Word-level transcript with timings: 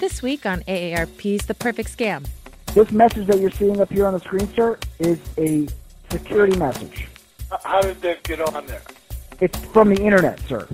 This 0.00 0.22
week 0.22 0.46
on 0.46 0.62
AARP's 0.62 1.44
The 1.44 1.52
Perfect 1.52 1.94
Scam. 1.94 2.26
This 2.72 2.90
message 2.90 3.26
that 3.26 3.38
you're 3.38 3.50
seeing 3.50 3.82
up 3.82 3.92
here 3.92 4.06
on 4.06 4.14
the 4.14 4.20
screen, 4.20 4.48
sir, 4.54 4.78
is 4.98 5.18
a 5.36 5.68
security 6.08 6.56
message. 6.56 7.06
How 7.62 7.82
did 7.82 8.00
that 8.00 8.22
get 8.22 8.40
on 8.40 8.64
there? 8.64 8.80
It's 9.40 9.58
from 9.58 9.90
the 9.90 10.02
internet, 10.02 10.40
sir. 10.48 10.66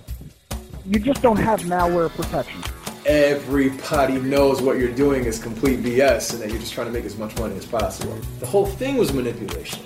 You 0.84 1.00
just 1.00 1.22
don't 1.22 1.38
have 1.38 1.62
malware 1.62 2.08
protection. 2.08 2.62
Everybody 3.04 4.20
knows 4.20 4.62
what 4.62 4.78
you're 4.78 4.94
doing 4.94 5.24
is 5.24 5.42
complete 5.42 5.80
BS 5.80 6.34
and 6.34 6.40
that 6.40 6.50
you're 6.50 6.60
just 6.60 6.72
trying 6.72 6.86
to 6.86 6.92
make 6.92 7.04
as 7.04 7.18
much 7.18 7.36
money 7.36 7.56
as 7.56 7.66
possible. 7.66 8.16
The 8.38 8.46
whole 8.46 8.66
thing 8.66 8.96
was 8.96 9.12
manipulation. 9.12 9.82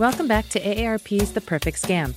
Welcome 0.00 0.26
back 0.26 0.48
to 0.48 0.60
AARP's 0.60 1.30
The 1.30 1.40
Perfect 1.40 1.80
Scam. 1.80 2.14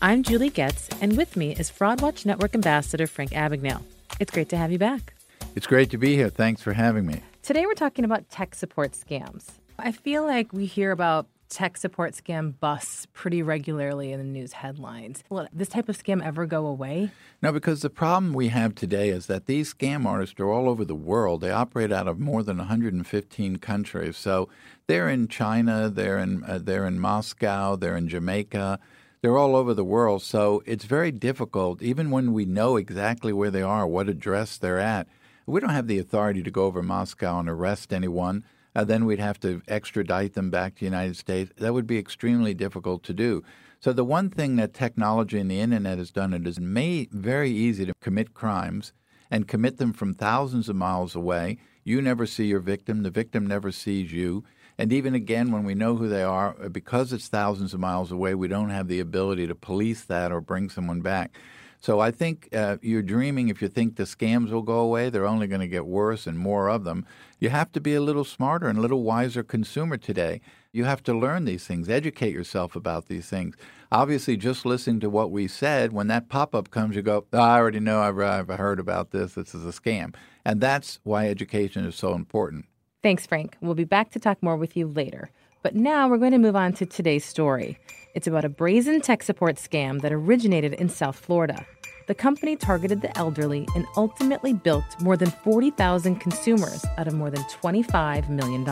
I'm 0.00 0.22
Julie 0.22 0.50
Getz, 0.50 0.88
and 1.00 1.16
with 1.16 1.36
me 1.36 1.56
is 1.56 1.72
FraudWatch 1.72 2.24
Network 2.24 2.54
Ambassador 2.54 3.08
Frank 3.08 3.32
Abagnale. 3.32 3.82
It's 4.20 4.30
great 4.30 4.48
to 4.50 4.56
have 4.56 4.70
you 4.70 4.78
back. 4.78 5.12
It's 5.56 5.66
great 5.66 5.90
to 5.90 5.98
be 5.98 6.14
here. 6.14 6.28
Thanks 6.28 6.62
for 6.62 6.72
having 6.72 7.04
me. 7.04 7.20
Today 7.42 7.66
we're 7.66 7.74
talking 7.74 8.04
about 8.04 8.30
tech 8.30 8.54
support 8.54 8.92
scams. 8.92 9.46
I 9.76 9.90
feel 9.90 10.24
like 10.24 10.52
we 10.52 10.66
hear 10.66 10.92
about 10.92 11.26
tech 11.48 11.76
support 11.76 12.12
scam 12.12 12.54
busts 12.60 13.06
pretty 13.12 13.42
regularly 13.42 14.12
in 14.12 14.20
the 14.20 14.24
news 14.24 14.52
headlines. 14.52 15.24
Will 15.30 15.48
this 15.52 15.68
type 15.68 15.88
of 15.88 16.00
scam 16.00 16.24
ever 16.24 16.46
go 16.46 16.66
away? 16.66 17.10
No, 17.42 17.50
because 17.50 17.82
the 17.82 17.90
problem 17.90 18.34
we 18.34 18.48
have 18.48 18.76
today 18.76 19.08
is 19.08 19.26
that 19.26 19.46
these 19.46 19.74
scam 19.74 20.06
artists 20.06 20.38
are 20.38 20.48
all 20.48 20.68
over 20.68 20.84
the 20.84 20.94
world. 20.94 21.40
They 21.40 21.50
operate 21.50 21.90
out 21.90 22.06
of 22.06 22.20
more 22.20 22.44
than 22.44 22.58
115 22.58 23.56
countries. 23.56 24.16
So 24.16 24.48
they're 24.86 25.08
in 25.08 25.26
China, 25.26 25.88
they're 25.88 26.18
in 26.18 26.44
uh, 26.44 26.60
they're 26.62 26.86
in 26.86 27.00
Moscow, 27.00 27.74
they're 27.74 27.96
in 27.96 28.08
Jamaica, 28.08 28.78
they're 29.20 29.38
all 29.38 29.56
over 29.56 29.74
the 29.74 29.84
world. 29.84 30.22
So 30.22 30.62
it's 30.66 30.84
very 30.84 31.10
difficult, 31.10 31.82
even 31.82 32.10
when 32.10 32.32
we 32.32 32.44
know 32.44 32.76
exactly 32.76 33.32
where 33.32 33.50
they 33.50 33.62
are, 33.62 33.86
what 33.86 34.08
address 34.08 34.56
they're 34.56 34.78
at. 34.78 35.08
We 35.46 35.60
don't 35.60 35.70
have 35.70 35.88
the 35.88 35.98
authority 35.98 36.42
to 36.42 36.50
go 36.50 36.64
over 36.64 36.82
Moscow 36.82 37.40
and 37.40 37.48
arrest 37.48 37.92
anyone. 37.92 38.44
Uh, 38.76 38.84
then 38.84 39.06
we'd 39.06 39.18
have 39.18 39.40
to 39.40 39.62
extradite 39.66 40.34
them 40.34 40.50
back 40.50 40.74
to 40.74 40.80
the 40.80 40.86
United 40.86 41.16
States. 41.16 41.52
That 41.56 41.72
would 41.72 41.86
be 41.86 41.98
extremely 41.98 42.54
difficult 42.54 43.02
to 43.04 43.14
do. 43.14 43.42
So 43.80 43.92
the 43.92 44.04
one 44.04 44.28
thing 44.28 44.56
that 44.56 44.74
technology 44.74 45.38
and 45.38 45.50
the 45.50 45.60
internet 45.60 45.98
has 45.98 46.10
done 46.10 46.34
it 46.34 46.46
is 46.46 46.60
made 46.60 47.10
very 47.10 47.50
easy 47.50 47.86
to 47.86 47.94
commit 48.00 48.34
crimes 48.34 48.92
and 49.30 49.48
commit 49.48 49.78
them 49.78 49.92
from 49.92 50.14
thousands 50.14 50.68
of 50.68 50.76
miles 50.76 51.14
away. 51.14 51.58
You 51.84 52.02
never 52.02 52.26
see 52.26 52.46
your 52.46 52.60
victim, 52.60 53.02
the 53.02 53.10
victim 53.10 53.46
never 53.46 53.72
sees 53.72 54.12
you. 54.12 54.44
And 54.78 54.92
even 54.92 55.14
again, 55.14 55.50
when 55.50 55.64
we 55.64 55.74
know 55.74 55.96
who 55.96 56.08
they 56.08 56.22
are, 56.22 56.56
uh, 56.62 56.68
because 56.68 57.12
it's 57.12 57.28
thousands 57.28 57.74
of 57.74 57.80
miles 57.80 58.12
away, 58.12 58.34
we 58.34 58.46
don't 58.46 58.70
have 58.70 58.86
the 58.86 59.00
ability 59.00 59.46
to 59.48 59.54
police 59.54 60.04
that 60.04 60.30
or 60.30 60.40
bring 60.40 60.70
someone 60.70 61.00
back. 61.00 61.36
So 61.80 62.00
I 62.00 62.10
think 62.10 62.48
uh, 62.52 62.78
you're 62.82 63.02
dreaming 63.02 63.48
if 63.48 63.62
you 63.62 63.68
think 63.68 63.96
the 63.96 64.02
scams 64.04 64.50
will 64.50 64.62
go 64.62 64.78
away. 64.78 65.10
They're 65.10 65.26
only 65.26 65.46
going 65.46 65.60
to 65.60 65.68
get 65.68 65.86
worse 65.86 66.26
and 66.26 66.38
more 66.38 66.68
of 66.68 66.84
them. 66.84 67.06
You 67.38 67.50
have 67.50 67.70
to 67.72 67.80
be 67.80 67.94
a 67.94 68.00
little 68.00 68.24
smarter 68.24 68.68
and 68.68 68.78
a 68.78 68.82
little 68.82 69.02
wiser 69.02 69.42
consumer 69.42 69.96
today. 69.96 70.40
You 70.72 70.84
have 70.84 71.02
to 71.04 71.14
learn 71.14 71.44
these 71.44 71.66
things, 71.66 71.88
educate 71.88 72.34
yourself 72.34 72.76
about 72.76 73.06
these 73.06 73.28
things. 73.28 73.56
Obviously, 73.90 74.36
just 74.36 74.66
listening 74.66 75.00
to 75.00 75.08
what 75.08 75.30
we 75.30 75.48
said, 75.48 75.92
when 75.92 76.08
that 76.08 76.28
pop 76.28 76.54
up 76.54 76.70
comes, 76.70 76.94
you 76.94 77.02
go, 77.02 77.24
oh, 77.32 77.38
I 77.38 77.58
already 77.58 77.80
know, 77.80 78.00
I've, 78.00 78.18
I've 78.18 78.58
heard 78.58 78.78
about 78.78 79.10
this, 79.10 79.34
this 79.34 79.54
is 79.54 79.64
a 79.64 79.80
scam. 79.80 80.14
And 80.44 80.60
that's 80.60 81.00
why 81.04 81.28
education 81.28 81.86
is 81.86 81.94
so 81.94 82.14
important. 82.14 82.66
Thanks, 83.00 83.26
Frank. 83.26 83.56
We'll 83.60 83.74
be 83.74 83.84
back 83.84 84.10
to 84.12 84.18
talk 84.18 84.42
more 84.42 84.56
with 84.56 84.76
you 84.76 84.88
later. 84.88 85.30
But 85.62 85.76
now 85.76 86.08
we're 86.08 86.18
going 86.18 86.32
to 86.32 86.38
move 86.38 86.56
on 86.56 86.72
to 86.74 86.86
today's 86.86 87.24
story. 87.24 87.78
It's 88.14 88.26
about 88.26 88.44
a 88.44 88.48
brazen 88.48 89.00
tech 89.00 89.22
support 89.22 89.54
scam 89.56 90.00
that 90.02 90.12
originated 90.12 90.74
in 90.74 90.88
South 90.88 91.16
Florida. 91.16 91.64
The 92.08 92.14
company 92.14 92.56
targeted 92.56 93.00
the 93.00 93.16
elderly 93.16 93.68
and 93.76 93.86
ultimately 93.96 94.52
built 94.52 94.84
more 95.00 95.16
than 95.16 95.30
40,000 95.30 96.16
consumers 96.16 96.84
out 96.96 97.06
of 97.06 97.14
more 97.14 97.30
than 97.30 97.42
$25 97.44 98.28
million. 98.30 98.64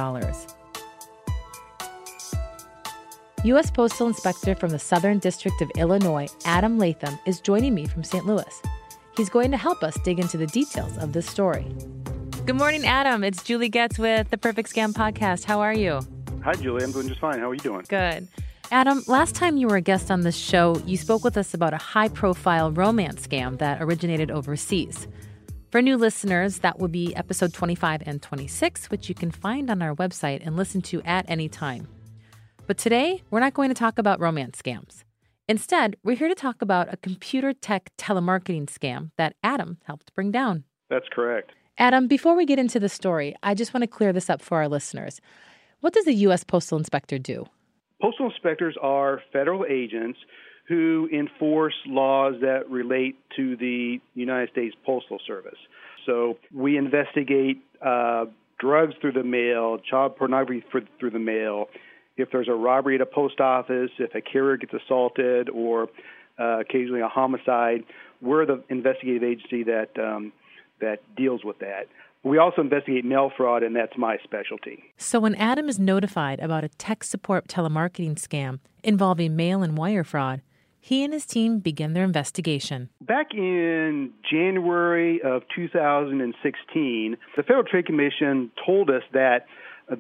U.S. 3.45 3.71
Postal 3.71 4.09
Inspector 4.09 4.55
from 4.57 4.71
the 4.71 4.79
Southern 4.79 5.21
District 5.21 5.61
of 5.61 5.71
Illinois, 5.77 6.27
Adam 6.45 6.79
Latham, 6.79 7.17
is 7.27 7.41
joining 7.41 7.75
me 7.75 7.87
from 7.87 8.03
St. 8.03 8.27
Louis. 8.27 8.63
He's 9.17 9.29
going 9.29 9.53
to 9.53 9.57
help 9.57 9.85
us 9.85 9.97
dig 10.01 10.19
into 10.19 10.37
the 10.37 10.49
details 10.49 10.99
of 10.99 11.13
this 11.13 11.29
story. 11.29 11.73
Good 12.47 12.55
morning, 12.55 12.87
Adam. 12.87 13.25
It's 13.25 13.43
Julie 13.43 13.69
Getz 13.69 13.99
with 13.99 14.31
the 14.31 14.39
Perfect 14.39 14.73
Scam 14.73 14.93
Podcast. 14.93 15.43
How 15.43 15.61
are 15.63 15.75
you? 15.75 15.99
Hi, 16.45 16.53
Julie. 16.53 16.85
I'm 16.85 16.93
doing 16.93 17.09
just 17.09 17.19
fine. 17.19 17.41
How 17.41 17.51
are 17.51 17.55
you 17.55 17.59
doing? 17.59 17.85
Good. 17.89 18.29
Adam, 18.71 19.03
last 19.09 19.35
time 19.35 19.57
you 19.57 19.67
were 19.67 19.75
a 19.75 19.81
guest 19.81 20.13
on 20.13 20.21
this 20.21 20.37
show, 20.37 20.81
you 20.87 20.97
spoke 20.97 21.25
with 21.25 21.37
us 21.37 21.55
about 21.55 21.75
a 21.75 21.77
high 21.77 22.07
profile 22.07 22.71
romance 22.71 23.27
scam 23.27 23.59
that 23.59 23.83
originated 23.83 24.31
overseas. 24.31 25.09
For 25.73 25.83
new 25.83 25.97
listeners, 25.97 26.59
that 26.59 26.79
would 26.79 26.93
be 26.93 27.17
episode 27.17 27.53
25 27.53 28.05
and 28.07 28.23
26, 28.23 28.91
which 28.91 29.09
you 29.09 29.17
can 29.17 29.33
find 29.33 29.69
on 29.69 29.83
our 29.83 29.97
website 29.97 30.47
and 30.47 30.57
listen 30.57 30.83
to 30.83 31.03
at 31.03 31.29
any 31.29 31.49
time. 31.49 31.89
But 32.69 32.79
today, 32.79 33.25
we're 33.29 33.41
not 33.41 33.55
going 33.55 33.71
to 33.71 33.75
talk 33.75 33.99
about 33.99 34.21
romance 34.21 34.63
scams. 34.63 35.03
Instead, 35.49 35.97
we're 36.05 36.15
here 36.15 36.29
to 36.29 36.35
talk 36.37 36.63
about 36.63 36.95
a 36.95 36.97
computer 36.97 37.53
tech 37.53 37.91
telemarketing 37.99 38.67
scam 38.67 39.11
that 39.17 39.35
Adam 39.43 39.79
helped 39.83 40.15
bring 40.15 40.31
down. 40.31 40.63
That's 40.89 41.09
correct. 41.11 41.51
Adam, 41.79 42.07
before 42.07 42.35
we 42.35 42.47
get 42.47 42.59
into 42.59 42.81
the 42.81 42.89
story, 42.89 43.35
I 43.43 43.55
just 43.55 43.75
want 43.75 43.83
to 43.83 43.87
clear 43.87 44.13
this 44.13 44.31
up 44.31 44.41
for 44.41 44.57
our 44.59 44.69
listeners. 44.69 45.21
What 45.81 45.93
does 45.93 46.07
a 46.07 46.13
U.S. 46.15 46.43
Postal 46.43 46.79
Inspector 46.79 47.19
do? 47.19 47.47
Postal 48.01 48.31
inspectors 48.31 48.77
are 48.81 49.21
federal 49.33 49.65
agents 49.69 50.19
who 50.69 51.09
enforce 51.13 51.75
laws 51.87 52.35
that 52.41 52.69
relate 52.69 53.17
to 53.37 53.57
the 53.57 54.01
United 54.15 54.51
States 54.51 54.75
Postal 54.85 55.19
Service. 55.27 55.59
So 56.07 56.39
we 56.53 56.77
investigate 56.77 57.63
uh, 57.85 58.25
drugs 58.59 58.95
through 59.01 59.13
the 59.13 59.23
mail, 59.23 59.79
child 59.79 60.17
pornography 60.17 60.65
for, 60.73 60.81
through 60.99 61.11
the 61.11 61.19
mail. 61.19 61.67
If 62.17 62.31
there's 62.33 62.49
a 62.49 62.55
robbery 62.55 62.97
at 62.97 63.01
a 63.03 63.07
post 63.07 63.41
office, 63.41 63.91
if 63.99 64.15
a 64.15 64.21
carrier 64.21 64.57
gets 64.57 64.73
assaulted, 64.73 65.51
or 65.51 65.89
uh, 66.39 66.61
occasionally 66.61 67.01
a 67.01 67.09
homicide, 67.09 67.85
we're 68.23 68.47
the 68.47 68.63
investigative 68.71 69.23
agency 69.23 69.63
that 69.65 69.91
um, 69.99 70.33
that 70.81 70.99
deals 71.17 71.45
with 71.45 71.59
that. 71.61 71.87
We 72.23 72.39
also 72.39 72.61
investigate 72.61 73.05
mail 73.05 73.31
fraud, 73.37 73.63
and 73.63 73.77
that's 73.77 73.97
my 73.97 74.19
specialty. 74.25 74.83
So, 74.97 75.21
when 75.21 75.37
Adam 75.37 75.69
is 75.69 75.79
notified 75.79 76.41
about 76.41 76.65
a 76.65 76.69
tech 76.69 77.05
support 77.05 77.47
telemarketing 77.47 78.15
scam 78.15 78.59
involving 78.83 79.37
mail 79.37 79.63
and 79.63 79.79
wire 79.79 80.03
fraud, 80.03 80.43
he 80.81 81.05
and 81.05 81.13
his 81.13 81.27
team 81.27 81.59
begin 81.59 81.95
their 81.95 82.05
investigation. 82.05 82.91
Back 83.01 83.35
in 83.35 84.13
January 84.29 85.21
of 85.23 85.43
2016, 85.55 87.17
the 87.37 87.43
Federal 87.43 87.65
Trade 87.65 87.87
Commission 87.87 88.51
told 88.65 88.91
us 88.91 89.03
that 89.13 89.47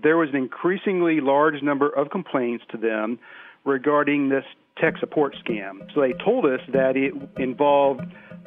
there 0.02 0.16
was 0.16 0.28
an 0.30 0.36
increasingly 0.36 1.20
large 1.20 1.62
number 1.62 1.88
of 1.88 2.10
complaints 2.10 2.64
to 2.70 2.76
them 2.76 3.18
regarding 3.64 4.28
this 4.28 4.44
tech 4.78 4.94
support 4.98 5.34
scam. 5.44 5.92
So 5.94 6.00
they 6.00 6.12
told 6.24 6.44
us 6.44 6.60
that 6.72 6.96
it 6.96 7.14
involved 7.40 8.02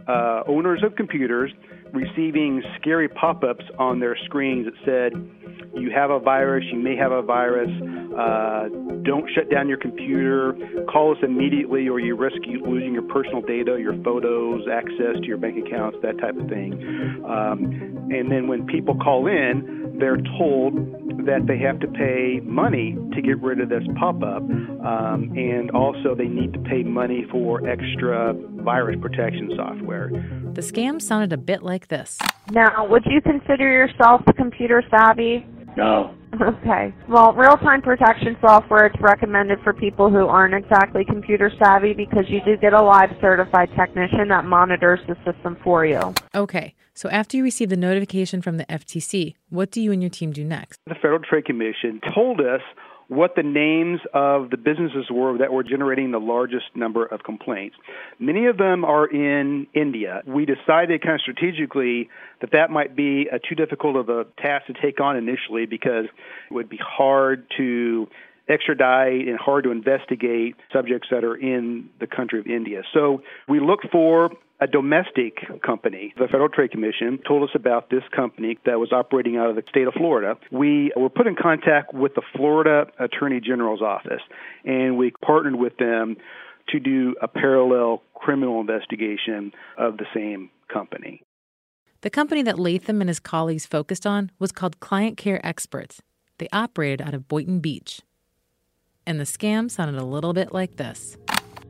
uh, 0.07 0.43
owners 0.47 0.81
of 0.83 0.95
computers 0.95 1.51
receiving 1.93 2.61
scary 2.79 3.07
pop 3.07 3.43
ups 3.43 3.65
on 3.77 3.99
their 3.99 4.17
screens 4.25 4.65
that 4.65 4.73
said, 4.85 5.79
You 5.79 5.91
have 5.91 6.09
a 6.09 6.19
virus, 6.19 6.63
you 6.71 6.79
may 6.79 6.95
have 6.95 7.11
a 7.11 7.21
virus, 7.21 7.69
uh, 8.17 8.69
don't 9.03 9.29
shut 9.33 9.49
down 9.49 9.67
your 9.67 9.77
computer, 9.77 10.53
call 10.91 11.11
us 11.11 11.17
immediately, 11.23 11.87
or 11.87 11.99
you 11.99 12.15
risk 12.15 12.37
losing 12.45 12.93
your 12.93 13.03
personal 13.03 13.41
data, 13.41 13.77
your 13.79 13.95
photos, 14.03 14.67
access 14.71 15.19
to 15.21 15.25
your 15.25 15.37
bank 15.37 15.57
accounts, 15.65 15.97
that 16.01 16.17
type 16.19 16.37
of 16.37 16.47
thing. 16.47 16.73
Um, 17.25 18.09
and 18.11 18.31
then 18.31 18.47
when 18.47 18.65
people 18.65 18.95
call 18.95 19.27
in, 19.27 19.97
they're 19.99 20.17
told 20.37 20.73
that 21.25 21.45
they 21.47 21.59
have 21.59 21.79
to 21.81 21.87
pay 21.87 22.39
money 22.43 22.97
to 23.13 23.21
get 23.21 23.41
rid 23.41 23.59
of 23.59 23.69
this 23.69 23.83
pop 23.99 24.23
up, 24.23 24.41
um, 24.41 25.31
and 25.35 25.71
also 25.71 26.15
they 26.15 26.27
need 26.27 26.53
to 26.53 26.59
pay 26.59 26.83
money 26.83 27.25
for 27.31 27.67
extra 27.67 28.33
virus 28.63 28.97
protection 29.01 29.51
software. 29.55 30.09
The 30.53 30.61
scam 30.61 31.01
sounded 31.01 31.33
a 31.33 31.37
bit 31.37 31.63
like 31.63 31.87
this. 31.87 32.17
Now, 32.51 32.87
would 32.87 33.03
you 33.05 33.21
consider 33.21 33.71
yourself 33.71 34.21
computer 34.39 34.83
savvy? 34.89 35.45
No. 35.77 36.15
Okay. 36.41 36.93
Well, 37.07 37.33
real 37.33 37.57
time 37.57 37.81
protection 37.81 38.37
software 38.41 38.85
it's 38.85 39.01
recommended 39.01 39.59
for 39.63 39.73
people 39.73 40.09
who 40.09 40.27
aren't 40.27 40.53
exactly 40.53 41.03
computer 41.03 41.51
savvy 41.61 41.93
because 41.93 42.25
you 42.27 42.39
do 42.45 42.55
get 42.57 42.73
a 42.73 42.81
live 42.81 43.09
certified 43.19 43.69
technician 43.75 44.27
that 44.29 44.45
monitors 44.45 44.99
the 45.07 45.15
system 45.25 45.57
for 45.63 45.85
you. 45.85 46.13
Okay. 46.35 46.75
So 46.93 47.09
after 47.09 47.37
you 47.37 47.43
receive 47.43 47.69
the 47.69 47.77
notification 47.77 48.41
from 48.41 48.57
the 48.57 48.65
FTC, 48.65 49.35
what 49.49 49.71
do 49.71 49.81
you 49.81 49.91
and 49.91 50.01
your 50.01 50.09
team 50.09 50.31
do 50.31 50.43
next? 50.43 50.79
The 50.85 50.95
Federal 50.95 51.19
Trade 51.19 51.45
Commission 51.45 52.01
told 52.13 52.41
us 52.41 52.61
what 53.09 53.35
the 53.35 53.43
names 53.43 53.99
of 54.13 54.51
the 54.51 54.57
businesses 54.57 55.07
were 55.11 55.39
that 55.39 55.51
were 55.51 55.63
generating 55.63 56.11
the 56.11 56.19
largest 56.19 56.65
number 56.75 57.05
of 57.05 57.23
complaints. 57.23 57.75
Many 58.19 58.45
of 58.45 58.57
them 58.57 58.85
are 58.85 59.05
in 59.07 59.67
India. 59.73 60.21
We 60.25 60.45
decided 60.45 61.01
kind 61.01 61.15
of 61.15 61.21
strategically 61.21 62.07
that 62.39 62.51
that 62.51 62.69
might 62.69 62.95
be 62.95 63.27
a 63.31 63.39
too 63.39 63.55
difficult 63.55 63.95
of 63.95 64.09
a 64.09 64.25
task 64.41 64.67
to 64.67 64.73
take 64.73 65.01
on 65.01 65.17
initially 65.17 65.65
because 65.65 66.05
it 66.05 66.53
would 66.53 66.69
be 66.69 66.77
hard 66.77 67.47
to 67.57 68.07
extradite 68.47 69.27
and 69.27 69.37
hard 69.39 69.63
to 69.63 69.71
investigate 69.71 70.55
subjects 70.71 71.07
that 71.11 71.23
are 71.23 71.35
in 71.35 71.89
the 71.99 72.07
country 72.07 72.39
of 72.39 72.47
India. 72.47 72.83
So 72.93 73.23
we 73.47 73.59
look 73.59 73.79
for 73.91 74.31
a 74.61 74.67
domestic 74.67 75.37
company. 75.65 76.13
The 76.17 76.27
Federal 76.27 76.49
Trade 76.49 76.71
Commission 76.71 77.19
told 77.25 77.43
us 77.43 77.55
about 77.55 77.89
this 77.89 78.03
company 78.13 78.57
that 78.65 78.79
was 78.79 78.91
operating 78.91 79.37
out 79.37 79.49
of 79.49 79.55
the 79.55 79.63
state 79.69 79.87
of 79.87 79.93
Florida. 79.93 80.35
We 80.51 80.91
were 80.95 81.09
put 81.09 81.27
in 81.27 81.35
contact 81.35 81.93
with 81.93 82.15
the 82.15 82.21
Florida 82.35 82.87
Attorney 82.99 83.39
General's 83.39 83.81
office, 83.81 84.21
and 84.65 84.97
we 84.97 85.11
partnered 85.25 85.55
with 85.55 85.77
them 85.77 86.17
to 86.69 86.79
do 86.79 87.15
a 87.21 87.27
parallel 87.27 88.03
criminal 88.13 88.59
investigation 88.59 89.53
of 89.77 89.97
the 89.97 90.05
same 90.13 90.49
company. 90.71 91.23
The 92.01 92.09
company 92.09 92.43
that 92.43 92.59
Latham 92.59 93.01
and 93.01 93.09
his 93.09 93.19
colleagues 93.19 93.65
focused 93.65 94.05
on 94.05 94.31
was 94.39 94.51
called 94.51 94.79
Client 94.79 95.17
Care 95.17 95.45
Experts. 95.45 96.01
They 96.37 96.47
operated 96.53 97.01
out 97.01 97.13
of 97.13 97.27
Boynton 97.27 97.59
Beach. 97.59 98.01
And 99.05 99.19
the 99.19 99.25
scam 99.25 99.71
sounded 99.71 99.99
a 99.99 100.05
little 100.05 100.33
bit 100.33 100.53
like 100.53 100.75
this. 100.75 101.17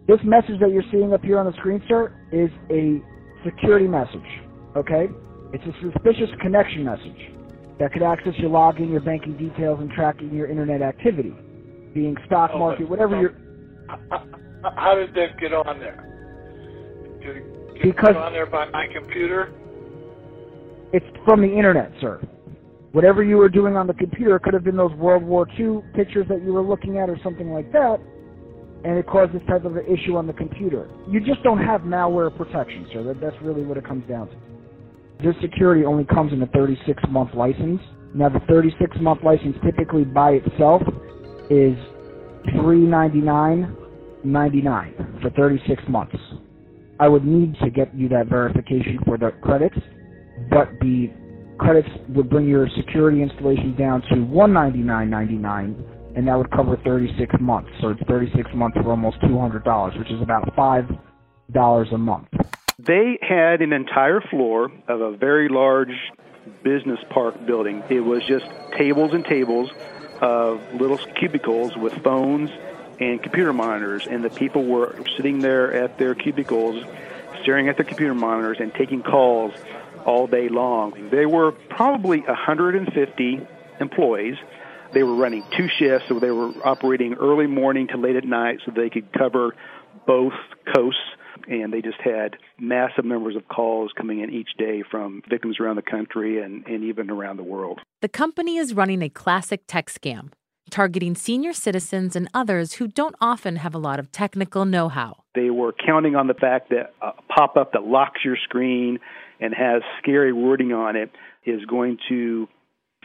This 0.09 0.19
message 0.23 0.59
that 0.59 0.71
you're 0.71 0.83
seeing 0.91 1.13
up 1.13 1.23
here 1.23 1.38
on 1.38 1.45
the 1.45 1.53
screen, 1.53 1.83
sir, 1.88 2.11
is 2.31 2.50
a 2.71 3.00
security 3.45 3.88
message. 3.88 4.25
Okay? 4.75 5.07
It's 5.53 5.63
a 5.63 5.81
suspicious 5.83 6.31
connection 6.41 6.83
message 6.83 7.29
that 7.77 7.94
could 7.94 8.01
access 8.01 8.33
your 8.39 8.50
login, 8.50 8.89
your 8.89 9.01
banking 9.01 9.38
details, 9.38 9.79
and 9.79 9.91
tracking 9.91 10.33
your 10.33 10.47
internet 10.47 10.81
activity, 10.81 11.31
being 11.94 12.17
stock 12.25 12.50
Oh, 12.56 12.57
market, 12.57 12.89
whatever 12.89 13.13
so- 13.13 13.21
you're. 13.21 13.33
How- 14.63 14.95
did 14.95 15.13
that 15.13 15.38
get 15.38 15.53
on 15.53 15.79
there? 15.79 16.03
Did 17.21 17.38
it 17.38 17.83
Because- 17.83 18.15
on 18.15 18.33
there 18.33 18.47
by 18.47 18.65
my 18.73 18.88
computer? 18.88 19.50
It's 20.91 21.06
from 21.23 21.41
the 21.41 21.56
internet, 21.56 21.91
sir. 22.01 22.19
Whatever 22.94 23.21
you 23.21 23.38
were 23.38 23.50
doing 23.50 23.77
on 23.77 23.85
the 23.85 23.94
computer 23.94 24.38
it 24.38 24.39
could 24.39 24.56
have 24.56 24.63
been 24.63 24.75
those 24.75 24.94
World 24.94 25.21
War 25.21 25.47
II 25.59 25.83
pictures 25.94 26.27
that 26.29 26.41
you 26.41 26.51
were 26.51 26.63
looking 26.63 26.97
at 26.97 27.11
or 27.11 27.17
something 27.19 27.53
like 27.53 27.71
that, 27.73 28.00
and 28.83 28.97
it 28.97 29.07
caused 29.07 29.33
this 29.33 29.41
type 29.47 29.65
of 29.65 29.75
an 29.75 29.85
issue 29.85 30.15
on 30.15 30.27
the 30.27 30.33
computer. 30.33 30.89
You 31.09 31.19
just 31.19 31.43
don't 31.43 31.63
have 31.63 31.81
malware 31.81 32.35
protection, 32.35 32.87
sir. 32.93 33.03
That, 33.03 33.19
that's 33.19 33.35
really 33.41 33.63
what 33.63 33.77
it 33.77 33.85
comes 33.85 34.07
down 34.07 34.29
to. 34.29 34.35
This 35.23 35.35
security 35.41 35.85
only 35.85 36.05
comes 36.05 36.31
in 36.31 36.41
a 36.41 36.47
36 36.47 37.03
month 37.09 37.35
license. 37.35 37.81
Now, 38.15 38.29
the 38.29 38.39
36 38.47 38.97
month 39.01 39.19
license 39.23 39.57
typically 39.63 40.05
by 40.05 40.31
itself 40.31 40.81
is 41.49 41.75
$399.99 42.55 45.21
for 45.21 45.29
36 45.31 45.83
months. 45.89 46.15
I 46.99 47.07
would 47.07 47.25
need 47.25 47.55
to 47.63 47.69
get 47.69 47.95
you 47.95 48.09
that 48.09 48.27
verification 48.27 48.99
for 49.05 49.17
the 49.17 49.31
credits, 49.41 49.77
but 50.49 50.69
the 50.81 51.09
credits 51.57 51.87
would 52.15 52.29
bring 52.29 52.47
your 52.47 52.67
security 52.75 53.21
installation 53.21 53.75
down 53.77 54.01
to 54.09 54.15
$199.99, 54.15 55.75
and 56.15 56.27
that 56.27 56.38
would 56.38 56.51
cover 56.51 56.77
36 56.77 57.35
months. 57.39 57.69
So 57.81 57.89
it's 57.89 58.01
36 58.03 58.53
months 58.53 58.77
for 58.77 58.89
almost 58.89 59.19
$200, 59.21 60.00
which 60.00 60.11
is 60.11 60.21
about 60.21 60.56
$5 60.56 61.94
a 61.94 61.97
month. 61.97 62.27
They 62.77 63.19
had 63.21 63.61
an 63.61 63.73
entire 63.73 64.21
floor 64.21 64.71
of 64.88 65.01
a 65.01 65.11
very 65.11 65.50
large 65.50 65.94
business 66.63 67.00
park 67.09 67.45
building. 67.45 67.83
It 67.89 68.00
was 68.01 68.23
just 68.23 68.45
tables 68.77 69.13
and 69.13 69.25
tables 69.25 69.69
of 70.21 70.61
little 70.73 70.97
cubicles 70.97 71.75
with 71.75 71.94
phones 72.03 72.50
and 73.00 73.21
computer 73.21 73.53
monitors, 73.53 74.07
and 74.07 74.23
the 74.23 74.29
people 74.29 74.65
were 74.65 74.95
sitting 75.15 75.39
there 75.39 75.73
at 75.73 75.97
their 75.97 76.15
cubicles, 76.15 76.83
staring 77.41 77.69
at 77.69 77.77
their 77.77 77.85
computer 77.85 78.13
monitors 78.13 78.57
and 78.59 78.73
taking 78.73 79.03
calls 79.03 79.53
all 80.06 80.27
day 80.27 80.50
long. 80.50 81.09
There 81.09 81.29
were 81.29 81.51
probably 81.51 82.21
150 82.21 83.47
employees. 83.79 84.38
They 84.94 85.03
were 85.03 85.15
running 85.15 85.44
two 85.56 85.68
shifts, 85.77 86.07
so 86.09 86.19
they 86.19 86.31
were 86.31 86.51
operating 86.65 87.13
early 87.13 87.47
morning 87.47 87.88
to 87.89 87.97
late 87.97 88.15
at 88.15 88.25
night 88.25 88.59
so 88.65 88.71
they 88.75 88.89
could 88.89 89.12
cover 89.13 89.56
both 90.07 90.33
coasts 90.75 91.00
and 91.47 91.74
they 91.74 91.81
just 91.81 92.00
had 92.01 92.38
massive 92.59 93.06
numbers 93.06 93.36
of 93.36 93.47
calls 93.47 93.91
coming 93.97 94.19
in 94.19 94.31
each 94.31 94.50
day 94.57 94.83
from 94.89 95.21
victims 95.30 95.57
around 95.59 95.77
the 95.77 95.81
country 95.81 96.41
and, 96.41 96.65
and 96.68 96.83
even 96.83 97.09
around 97.09 97.38
the 97.38 97.44
world. 97.44 97.80
The 98.01 98.09
company 98.09 98.57
is 98.57 98.74
running 98.74 99.01
a 99.01 99.09
classic 99.09 99.63
tech 99.68 99.88
scam, 99.89 100.31
targeting 100.69 101.15
senior 101.15 101.53
citizens 101.53 102.15
and 102.15 102.27
others 102.33 102.74
who 102.74 102.88
don't 102.88 103.15
often 103.19 103.57
have 103.57 103.74
a 103.74 103.80
lot 103.80 104.00
of 104.00 104.12
technical 104.12 104.65
know 104.65 104.89
how. 104.89 105.24
They 105.33 105.50
were 105.50 105.74
counting 105.74 106.15
on 106.15 106.27
the 106.27 106.33
fact 106.33 106.69
that 106.69 106.94
a 107.01 107.13
pop 107.33 107.57
up 107.57 107.74
that 107.74 107.83
locks 107.83 108.19
your 108.24 108.38
screen 108.44 109.00
and 109.39 109.53
has 109.53 109.81
scary 110.01 110.33
wording 110.33 110.74
on 110.74 110.95
it 110.95 111.12
is 111.45 111.63
going 111.65 111.97
to 112.09 112.47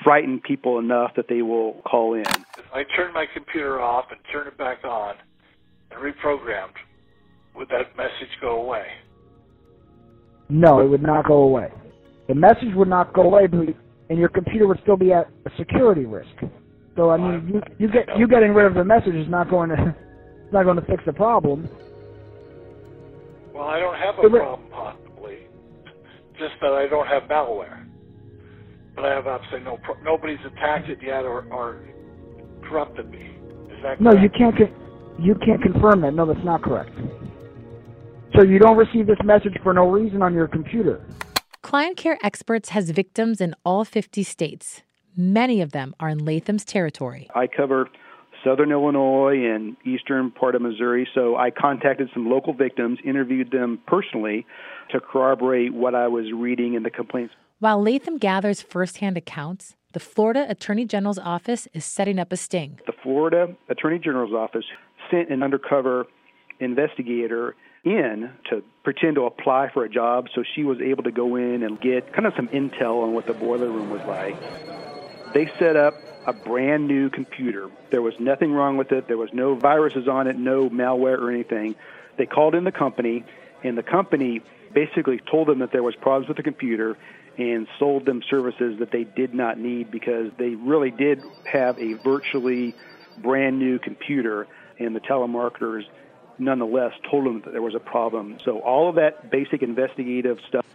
frighten 0.02 0.41
people 0.41 0.79
enough 0.79 1.12
that 1.17 1.26
they 1.29 1.43
will 1.43 1.81
call 1.88 2.14
in. 2.14 2.23
If 2.23 2.64
I 2.73 2.85
turned 2.96 3.14
my 3.14 3.26
computer 3.32 3.81
off 3.81 4.06
and 4.11 4.20
turned 4.32 4.49
it 4.49 4.58
back 4.58 4.85
on 4.85 5.14
and 5.91 6.00
reprogrammed, 6.00 6.75
would 7.55 7.69
that 7.69 7.96
message 7.96 8.35
go 8.41 8.61
away? 8.61 8.87
No, 10.49 10.81
it 10.81 10.88
would 10.88 11.02
not 11.02 11.26
go 11.26 11.43
away. 11.43 11.69
The 12.29 12.35
message 12.35 12.75
would 12.75 12.88
not 12.88 13.12
go 13.12 13.23
away, 13.23 13.49
and 14.11 14.19
your 14.19 14.29
computer 14.29 14.67
would 14.67 14.81
still 14.82 14.96
be 14.96 15.12
at 15.12 15.29
a 15.46 15.50
security 15.56 16.05
risk. 16.05 16.35
So 16.96 17.11
I 17.11 17.17
mean, 17.17 17.49
you, 17.49 17.62
you 17.79 17.93
get 17.93 18.06
you 18.17 18.29
getting 18.29 18.55
rid 18.55 18.67
of 18.67 18.75
the 18.75 18.85
message 18.85 19.14
is 19.14 19.29
not 19.29 19.50
going 19.50 19.70
to 19.70 19.94
it's 20.44 20.52
not 20.52 20.64
going 20.64 20.76
to 20.76 20.87
fix 20.87 21.02
the 21.06 21.12
problem. 21.12 21.69
Well, 23.52 23.64
I 23.64 23.79
don't 23.79 23.96
have 23.96 24.19
a 24.19 24.29
problem, 24.29 24.69
possibly. 24.70 25.38
Just 26.38 26.55
that 26.61 26.73
I 26.73 26.88
don't 26.88 27.06
have 27.06 27.25
malware. 27.25 27.87
But 28.94 29.06
I 29.06 29.14
have 29.14 29.26
absolutely 29.26 29.64
no 29.64 29.79
pro- 29.79 30.00
nobody's 30.02 30.38
attacked 30.46 30.88
it 30.88 30.99
yet 31.02 31.25
or, 31.25 31.44
or 31.50 31.81
corrupted 32.62 33.11
me. 33.11 33.19
Is 33.19 33.82
that 33.82 33.99
correct? 33.99 34.00
No, 34.00 34.12
you 34.12 34.31
can't 34.31 34.56
con- 34.56 34.75
you 35.19 35.35
can't 35.44 35.62
confirm 35.62 36.00
that. 36.02 36.14
No, 36.14 36.26
that's 36.26 36.44
not 36.44 36.62
correct. 36.62 36.91
So 38.37 38.43
you 38.43 38.58
don't 38.58 38.76
receive 38.76 39.06
this 39.06 39.19
message 39.25 39.56
for 39.62 39.73
no 39.73 39.88
reason 39.88 40.23
on 40.23 40.35
your 40.35 40.49
computer. 40.49 41.05
Client 41.62 41.96
Care 41.96 42.19
Experts 42.23 42.70
has 42.70 42.91
victims 42.91 43.41
in 43.41 43.55
all 43.64 43.85
50 43.85 44.23
states. 44.23 44.82
Many 45.17 45.61
of 45.61 45.73
them 45.73 45.94
are 46.00 46.08
in 46.08 46.19
Latham's 46.19 46.64
territory. 46.64 47.31
I 47.35 47.46
cover 47.46 47.88
southern 48.44 48.73
Illinois 48.73 49.37
and 49.44 49.76
eastern 49.87 50.31
part 50.31 50.55
of 50.55 50.62
Missouri, 50.62 51.08
so 51.14 51.37
I 51.37 51.50
contacted 51.50 52.11
some 52.12 52.29
local 52.29 52.52
victims, 52.52 52.99
interviewed 53.05 53.50
them 53.50 53.79
personally 53.87 54.44
to 54.91 55.00
corroborate 55.00 55.73
what 55.73 55.94
I 55.94 56.08
was 56.08 56.26
reading 56.35 56.75
in 56.75 56.82
the 56.82 56.91
complaints. 56.91 57.32
While 57.65 57.81
Latham 57.81 58.19
gathers 58.19 58.61
firsthand 58.61 59.17
accounts, 59.17 59.75
the 59.93 59.99
Florida 59.99 60.45
Attorney 60.51 60.85
General's 60.85 61.19
office 61.19 61.67
is 61.73 61.83
setting 61.83 62.19
up 62.19 62.31
a 62.31 62.37
sting. 62.37 62.79
The 62.85 62.93
Florida 63.03 63.57
Attorney 63.71 63.99
General's 63.99 64.35
office 64.35 64.67
sent 65.11 65.31
an 65.31 65.43
undercover 65.43 66.07
investigator 66.61 67.57
in 67.83 68.31
to 68.51 68.63
pretend 68.83 69.15
to 69.15 69.25
apply 69.25 69.71
for 69.73 69.83
a 69.83 69.89
job 69.89 70.27
so 70.35 70.45
she 70.55 70.63
was 70.63 70.79
able 70.83 71.05
to 71.05 71.11
go 71.11 71.37
in 71.37 71.63
and 71.63 71.81
get 71.81 72.13
kind 72.13 72.27
of 72.27 72.35
some 72.37 72.49
intel 72.49 73.03
on 73.03 73.15
what 73.15 73.27
the 73.27 73.33
boiler 73.33 73.71
room 73.71 73.89
was 73.89 74.03
like. 74.06 74.37
They 75.33 75.51
set 75.59 75.75
up 75.75 75.94
a 76.27 76.35
brand 76.35 76.87
new 76.87 77.09
computer. 77.09 77.71
There 77.89 78.03
was 78.03 78.13
nothing 78.21 78.53
wrong 78.53 78.77
with 78.77 78.93
it. 78.93 79.09
There 79.09 79.17
was 79.17 79.31
no 79.33 79.55
viruses 79.55 80.06
on 80.06 80.27
it, 80.27 80.37
no 80.37 80.69
malware 80.69 81.17
or 81.17 81.31
anything. 81.31 81.77
They 82.19 82.27
called 82.27 82.55
in 82.55 82.65
the 82.65 82.73
company, 82.73 83.25
and 83.63 83.79
the 83.79 83.83
company 83.83 84.43
basically 84.75 85.19
told 85.31 85.49
them 85.49 85.61
that 85.61 85.73
there 85.73 85.83
was 85.83 85.94
problems 85.94 86.29
with 86.29 86.37
the 86.37 86.43
computer 86.43 86.99
and 87.38 87.67
sold 87.79 88.06
them 88.06 88.22
services 88.31 88.79
that 88.79 88.91
they 88.93 89.05
did 89.05 89.34
not 89.34 89.58
need 89.58 89.91
because 89.91 90.31
they 90.38 90.50
really 90.50 90.91
did 90.91 91.20
have 91.50 91.79
a 91.79 91.94
virtually 92.05 92.74
brand 93.22 93.58
new 93.58 93.79
computer, 93.79 94.46
and 94.79 94.94
the 94.94 95.00
telemarketers 95.00 95.82
nonetheless 96.38 96.93
told 97.10 97.26
them 97.26 97.43
that 97.44 97.53
there 97.53 97.62
was 97.62 97.74
a 97.74 97.81
problem. 97.81 98.38
So 98.44 98.60
all 98.60 98.88
of 98.88 98.96
that 98.96 99.31
basic 99.31 99.62
investigative 99.62 100.38
stuff 100.48 100.67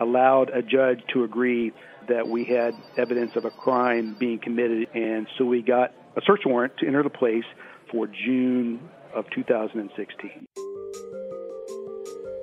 allowed 0.00 0.50
a 0.50 0.62
judge 0.62 1.00
to 1.12 1.24
agree 1.24 1.72
that 2.08 2.28
we 2.28 2.44
had 2.44 2.74
evidence 2.96 3.32
of 3.36 3.44
a 3.44 3.50
crime 3.50 4.16
being 4.18 4.38
committed, 4.38 4.88
and 4.94 5.26
so 5.36 5.44
we 5.44 5.62
got 5.62 5.92
a 6.16 6.20
search 6.26 6.42
warrant 6.46 6.76
to 6.78 6.86
enter 6.86 7.02
the 7.02 7.10
place 7.10 7.44
for 7.90 8.06
June 8.06 8.88
of 9.14 9.24
2016. 9.34 10.46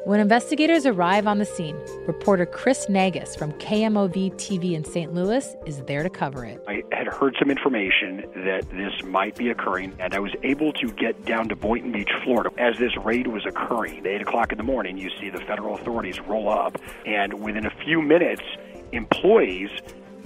When 0.05 0.19
investigators 0.19 0.85
arrive 0.85 1.25
on 1.25 1.39
the 1.39 1.45
scene, 1.45 1.75
reporter 2.05 2.45
Chris 2.45 2.85
Nagus 2.85 3.35
from 3.35 3.53
KMOV 3.53 4.35
TV 4.35 4.73
in 4.73 4.85
St. 4.85 5.11
Louis 5.15 5.55
is 5.65 5.81
there 5.85 6.03
to 6.03 6.11
cover 6.11 6.45
it. 6.45 6.63
I 6.67 6.83
had 6.91 7.07
heard 7.07 7.35
some 7.39 7.49
information 7.49 8.17
that 8.35 8.69
this 8.69 8.93
might 9.03 9.35
be 9.35 9.49
occurring, 9.49 9.95
and 9.99 10.13
I 10.13 10.19
was 10.19 10.31
able 10.43 10.73
to 10.73 10.91
get 10.91 11.25
down 11.25 11.49
to 11.49 11.55
Boynton 11.55 11.91
Beach, 11.91 12.11
Florida. 12.23 12.51
As 12.59 12.77
this 12.77 12.95
raid 12.97 13.25
was 13.25 13.47
occurring, 13.47 14.05
8 14.05 14.21
o'clock 14.21 14.51
in 14.51 14.59
the 14.59 14.63
morning, 14.63 14.99
you 14.99 15.09
see 15.19 15.31
the 15.31 15.41
federal 15.41 15.73
authorities 15.73 16.19
roll 16.19 16.49
up, 16.49 16.77
and 17.07 17.43
within 17.43 17.65
a 17.65 17.73
few 17.83 17.99
minutes, 17.99 18.43
employees 18.91 19.71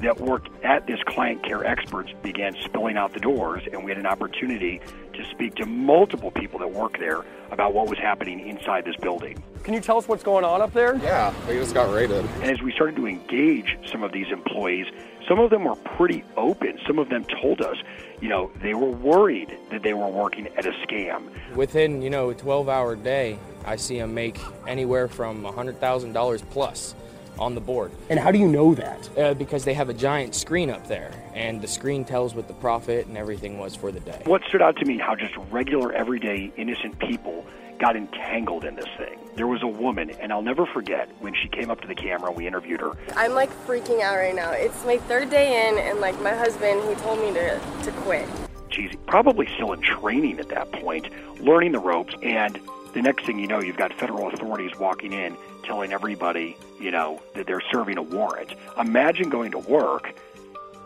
that 0.01 0.19
worked 0.19 0.49
at 0.63 0.87
this 0.87 0.99
client 1.05 1.43
care 1.43 1.65
experts 1.65 2.11
began 2.21 2.55
spilling 2.63 2.97
out 2.97 3.13
the 3.13 3.19
doors, 3.19 3.63
and 3.71 3.83
we 3.83 3.91
had 3.91 3.97
an 3.97 4.05
opportunity 4.05 4.81
to 5.13 5.25
speak 5.31 5.55
to 5.55 5.65
multiple 5.65 6.31
people 6.31 6.59
that 6.59 6.71
work 6.71 6.97
there 6.99 7.25
about 7.51 7.73
what 7.73 7.89
was 7.89 7.99
happening 7.99 8.39
inside 8.47 8.85
this 8.85 8.95
building. 8.97 9.41
Can 9.63 9.73
you 9.73 9.81
tell 9.81 9.97
us 9.97 10.07
what's 10.07 10.23
going 10.23 10.45
on 10.45 10.61
up 10.61 10.73
there? 10.73 10.95
Yeah, 10.97 11.33
we 11.47 11.55
just 11.55 11.73
got 11.73 11.93
raided. 11.93 12.25
And 12.41 12.45
as 12.45 12.61
we 12.61 12.71
started 12.71 12.95
to 12.95 13.07
engage 13.07 13.77
some 13.91 14.03
of 14.03 14.11
these 14.11 14.27
employees, 14.31 14.87
some 15.27 15.39
of 15.39 15.49
them 15.49 15.65
were 15.65 15.75
pretty 15.75 16.23
open. 16.37 16.79
Some 16.87 16.97
of 16.97 17.09
them 17.09 17.25
told 17.25 17.61
us, 17.61 17.77
you 18.21 18.29
know, 18.29 18.51
they 18.61 18.73
were 18.73 18.89
worried 18.89 19.55
that 19.71 19.83
they 19.83 19.93
were 19.93 20.07
working 20.07 20.47
at 20.57 20.65
a 20.65 20.71
scam. 20.71 21.29
Within, 21.55 22.01
you 22.01 22.09
know, 22.09 22.29
a 22.29 22.35
12 22.35 22.69
hour 22.69 22.95
day, 22.95 23.37
I 23.65 23.75
see 23.75 23.99
them 23.99 24.13
make 24.13 24.39
anywhere 24.65 25.07
from 25.07 25.43
$100,000 25.43 26.49
plus 26.49 26.95
on 27.39 27.55
the 27.55 27.61
board. 27.61 27.91
And 28.09 28.19
how 28.19 28.31
do 28.31 28.37
you 28.37 28.47
know 28.47 28.75
that? 28.75 29.17
Uh, 29.17 29.33
because 29.33 29.63
they 29.63 29.73
have 29.73 29.89
a 29.89 29.93
giant 29.93 30.35
screen 30.35 30.69
up 30.69 30.87
there, 30.87 31.11
and 31.33 31.61
the 31.61 31.67
screen 31.67 32.05
tells 32.05 32.35
what 32.35 32.47
the 32.47 32.53
profit 32.55 33.07
and 33.07 33.17
everything 33.17 33.57
was 33.57 33.75
for 33.75 33.91
the 33.91 33.99
day. 34.01 34.21
What 34.25 34.43
stood 34.47 34.61
out 34.61 34.75
to 34.77 34.85
me, 34.85 34.97
how 34.97 35.15
just 35.15 35.35
regular, 35.49 35.91
everyday, 35.93 36.51
innocent 36.57 36.99
people 36.99 37.45
got 37.79 37.95
entangled 37.95 38.65
in 38.65 38.75
this 38.75 38.89
thing. 38.97 39.17
There 39.35 39.47
was 39.47 39.63
a 39.63 39.67
woman, 39.67 40.09
and 40.09 40.33
I'll 40.33 40.41
never 40.41 40.65
forget 40.65 41.09
when 41.21 41.33
she 41.33 41.47
came 41.47 41.71
up 41.71 41.79
to 41.81 41.87
the 41.87 41.95
camera 41.95 42.27
and 42.27 42.37
we 42.37 42.45
interviewed 42.45 42.81
her. 42.81 42.91
I'm 43.15 43.33
like 43.33 43.49
freaking 43.65 44.01
out 44.01 44.17
right 44.17 44.35
now. 44.35 44.51
It's 44.51 44.83
my 44.85 44.97
third 44.97 45.29
day 45.29 45.69
in, 45.69 45.77
and 45.77 46.01
like 46.01 46.19
my 46.21 46.33
husband, 46.33 46.87
he 46.89 46.95
told 46.95 47.19
me 47.19 47.33
to, 47.33 47.59
to 47.83 47.91
quit. 48.01 48.27
She's 48.69 48.91
probably 49.07 49.47
still 49.55 49.71
in 49.71 49.81
training 49.81 50.39
at 50.39 50.49
that 50.49 50.71
point, 50.73 51.07
learning 51.39 51.71
the 51.71 51.79
ropes, 51.79 52.13
and 52.21 52.59
the 52.93 53.01
next 53.01 53.25
thing 53.25 53.39
you 53.39 53.47
know, 53.47 53.61
you've 53.61 53.77
got 53.77 53.93
federal 53.93 54.27
authorities 54.27 54.71
walking 54.77 55.13
in 55.13 55.37
telling 55.69 55.93
everybody, 55.93 56.57
you 56.79 56.89
know, 56.89 57.21
that 57.35 57.45
they're 57.45 57.61
serving 57.71 57.95
a 57.95 58.01
warrant. 58.01 58.55
Imagine 58.79 59.29
going 59.29 59.51
to 59.51 59.59
work 59.59 60.15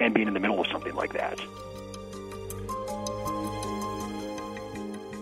and 0.02 0.14
being 0.14 0.28
in 0.28 0.34
the 0.34 0.42
middle 0.42 0.60
of 0.60 0.68
something 0.68 0.94
like 0.94 1.14
that. 1.14 1.40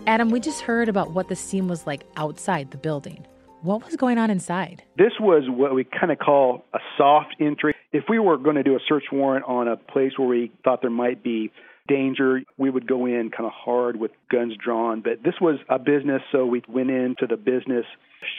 Adam, 0.08 0.30
we 0.30 0.40
just 0.40 0.62
heard 0.62 0.88
about 0.88 1.12
what 1.12 1.28
the 1.28 1.36
scene 1.36 1.68
was 1.68 1.86
like 1.86 2.02
outside 2.16 2.72
the 2.72 2.76
building. 2.76 3.24
What 3.60 3.84
was 3.84 3.94
going 3.94 4.18
on 4.18 4.30
inside? 4.30 4.82
This 4.98 5.12
was 5.20 5.44
what 5.48 5.76
we 5.76 5.84
kind 5.84 6.10
of 6.10 6.18
call 6.18 6.64
a 6.74 6.80
soft 6.98 7.36
entry. 7.38 7.76
If 7.92 8.06
we 8.08 8.18
were 8.18 8.38
going 8.38 8.56
to 8.56 8.64
do 8.64 8.74
a 8.74 8.80
search 8.88 9.04
warrant 9.12 9.44
on 9.44 9.68
a 9.68 9.76
place 9.76 10.18
where 10.18 10.26
we 10.26 10.50
thought 10.64 10.80
there 10.80 10.90
might 10.90 11.22
be 11.22 11.52
danger, 11.86 12.42
we 12.58 12.68
would 12.68 12.88
go 12.88 13.06
in 13.06 13.30
kind 13.30 13.46
of 13.46 13.52
hard 13.52 13.94
with 13.94 14.10
guns 14.28 14.54
drawn. 14.56 15.02
But 15.02 15.22
this 15.22 15.34
was 15.40 15.60
a 15.68 15.78
business, 15.78 16.22
so 16.32 16.46
we 16.46 16.64
went 16.66 16.90
into 16.90 17.28
the 17.28 17.36
business, 17.36 17.84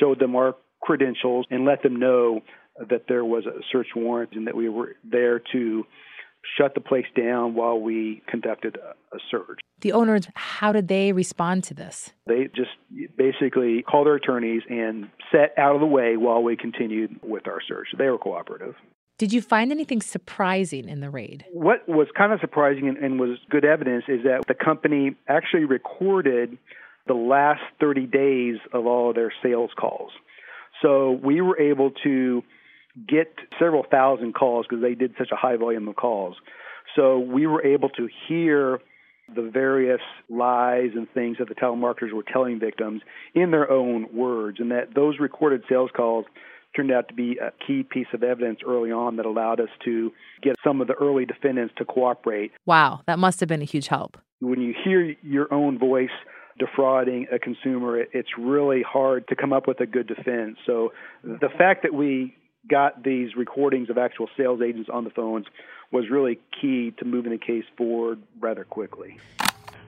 showed 0.02 0.20
them 0.20 0.36
our 0.36 0.56
credentials, 0.84 1.46
and 1.50 1.66
let 1.66 1.82
them 1.82 1.96
know 1.96 2.42
that 2.90 3.06
there 3.08 3.24
was 3.26 3.46
a 3.46 3.60
search 3.72 3.88
warrant 3.96 4.32
and 4.34 4.48
that 4.48 4.56
we 4.56 4.70
were 4.70 4.96
there 5.04 5.40
to 5.52 5.86
shut 6.58 6.74
the 6.76 6.82
place 6.82 7.06
down 7.16 7.56
while 7.56 7.80
we 7.80 8.22
conducted 8.28 8.78
a, 8.78 9.18
search. 9.32 9.60
The 9.82 9.92
owners, 9.92 10.28
how 10.34 10.72
did 10.72 10.88
they 10.88 11.12
respond 11.12 11.64
to 11.66 11.74
this? 11.74 12.12
They 12.26 12.50
just 12.56 12.72
basically 13.18 13.84
called 13.84 14.08
their 14.08 14.16
attorneys 14.16 14.64
and 14.70 15.10
sat 15.32 15.54
out 15.58 15.76
of 15.76 15.82
the 15.82 15.88
way 15.88 16.18
while 16.18 16.42
we 16.42 16.58
continued 16.58 17.20
with 17.22 17.48
our 17.48 17.60
search. 17.68 17.88
They 17.98 18.10
were 18.10 18.18
cooperative. 18.18 18.76
Did 19.20 19.32
you 19.32 19.42
find 19.42 19.72
anything 19.72 20.02
surprising 20.02 20.90
in 20.90 21.00
the 21.00 21.10
raid? 21.10 21.46
What 21.54 21.88
was 21.88 22.08
kind 22.18 22.34
of 22.34 22.40
surprising 22.40 22.88
and, 22.88 22.98
and 22.98 23.20
was 23.20 23.38
good 23.50 23.66
evidence 23.66 24.06
is 24.08 24.24
that 24.24 24.44
the 24.48 24.56
company 24.56 25.16
actually 25.28 25.66
recorded 25.66 26.58
the 27.08 27.14
last 27.14 27.62
30 27.80 28.08
days 28.08 28.56
of 28.74 28.86
all 28.88 29.10
of 29.10 29.16
their 29.16 29.32
sales 29.44 29.72
calls. 29.80 30.12
So 30.82 31.12
we 31.24 31.42
were 31.42 31.60
able 31.60 31.92
to 32.04 32.44
get 33.08 33.34
several 33.60 33.84
thousand 33.90 34.34
calls 34.34 34.66
because 34.68 34.84
they 34.84 34.96
did 34.96 35.14
such 35.18 35.30
a 35.32 35.36
high 35.36 35.56
volume 35.56 35.88
of 35.88 35.96
calls. 35.96 36.36
So 36.96 37.20
we 37.20 37.48
were 37.48 37.66
able 37.66 37.90
to 37.90 38.08
hear 38.28 38.80
the 39.34 39.50
various 39.50 40.02
lies 40.30 40.90
and 40.96 41.10
things 41.14 41.38
that 41.40 41.48
the 41.48 41.56
telemarketers 41.56 42.12
were 42.14 42.24
telling 42.24 42.60
victims 42.60 43.02
in 43.34 43.52
their 43.52 43.72
own 43.72 44.08
words, 44.14 44.60
and 44.60 44.72
that 44.72 44.94
those 44.94 45.18
recorded 45.20 45.64
sales 45.70 45.90
calls 45.96 46.26
turned 46.76 46.92
out 46.92 47.08
to 47.08 47.14
be 47.14 47.38
a 47.38 47.52
key 47.66 47.84
piece 47.84 48.08
of 48.14 48.24
evidence 48.24 48.60
early 48.68 48.92
on 48.92 49.16
that 49.16 49.26
allowed 49.26 49.60
us 49.60 49.70
to 49.86 50.12
get 50.42 50.56
some 50.64 50.82
of 50.82 50.88
the 50.88 50.94
early 50.96 51.26
defendants 51.26 51.74
to 51.78 51.86
cooperate. 51.86 52.52
Wow, 52.66 53.02
that 53.06 53.18
must 53.18 53.40
have 53.40 53.48
been 53.48 53.62
a 53.62 53.66
huge 53.66 53.88
help. 53.88 54.18
When 54.40 54.60
you 54.60 54.74
hear 54.84 55.16
your 55.22 55.54
own 55.54 55.80
voice 55.80 56.10
defrauding 56.60 57.28
a 57.32 57.40
consumer, 57.40 58.00
it's 58.00 58.30
really 58.38 58.84
hard 58.84 59.28
to 59.30 59.36
come 59.36 59.54
up 59.54 59.68
with 59.68 59.80
a 59.80 59.86
good 59.86 60.08
defense. 60.08 60.58
So 60.66 60.94
the 61.24 61.50
fact 61.58 61.84
that 61.84 61.94
we 61.94 62.36
got 62.70 63.04
these 63.04 63.36
recordings 63.36 63.90
of 63.90 63.98
actual 63.98 64.30
sales 64.38 64.62
agents 64.62 64.90
on 64.92 65.04
the 65.04 65.10
phones 65.10 65.46
was 65.92 66.06
really 66.10 66.40
key 66.62 66.94
to 67.00 67.06
moving 67.06 67.32
the 67.32 67.38
case 67.38 67.66
forward 67.78 68.22
rather 68.40 68.64
quickly. 68.64 69.18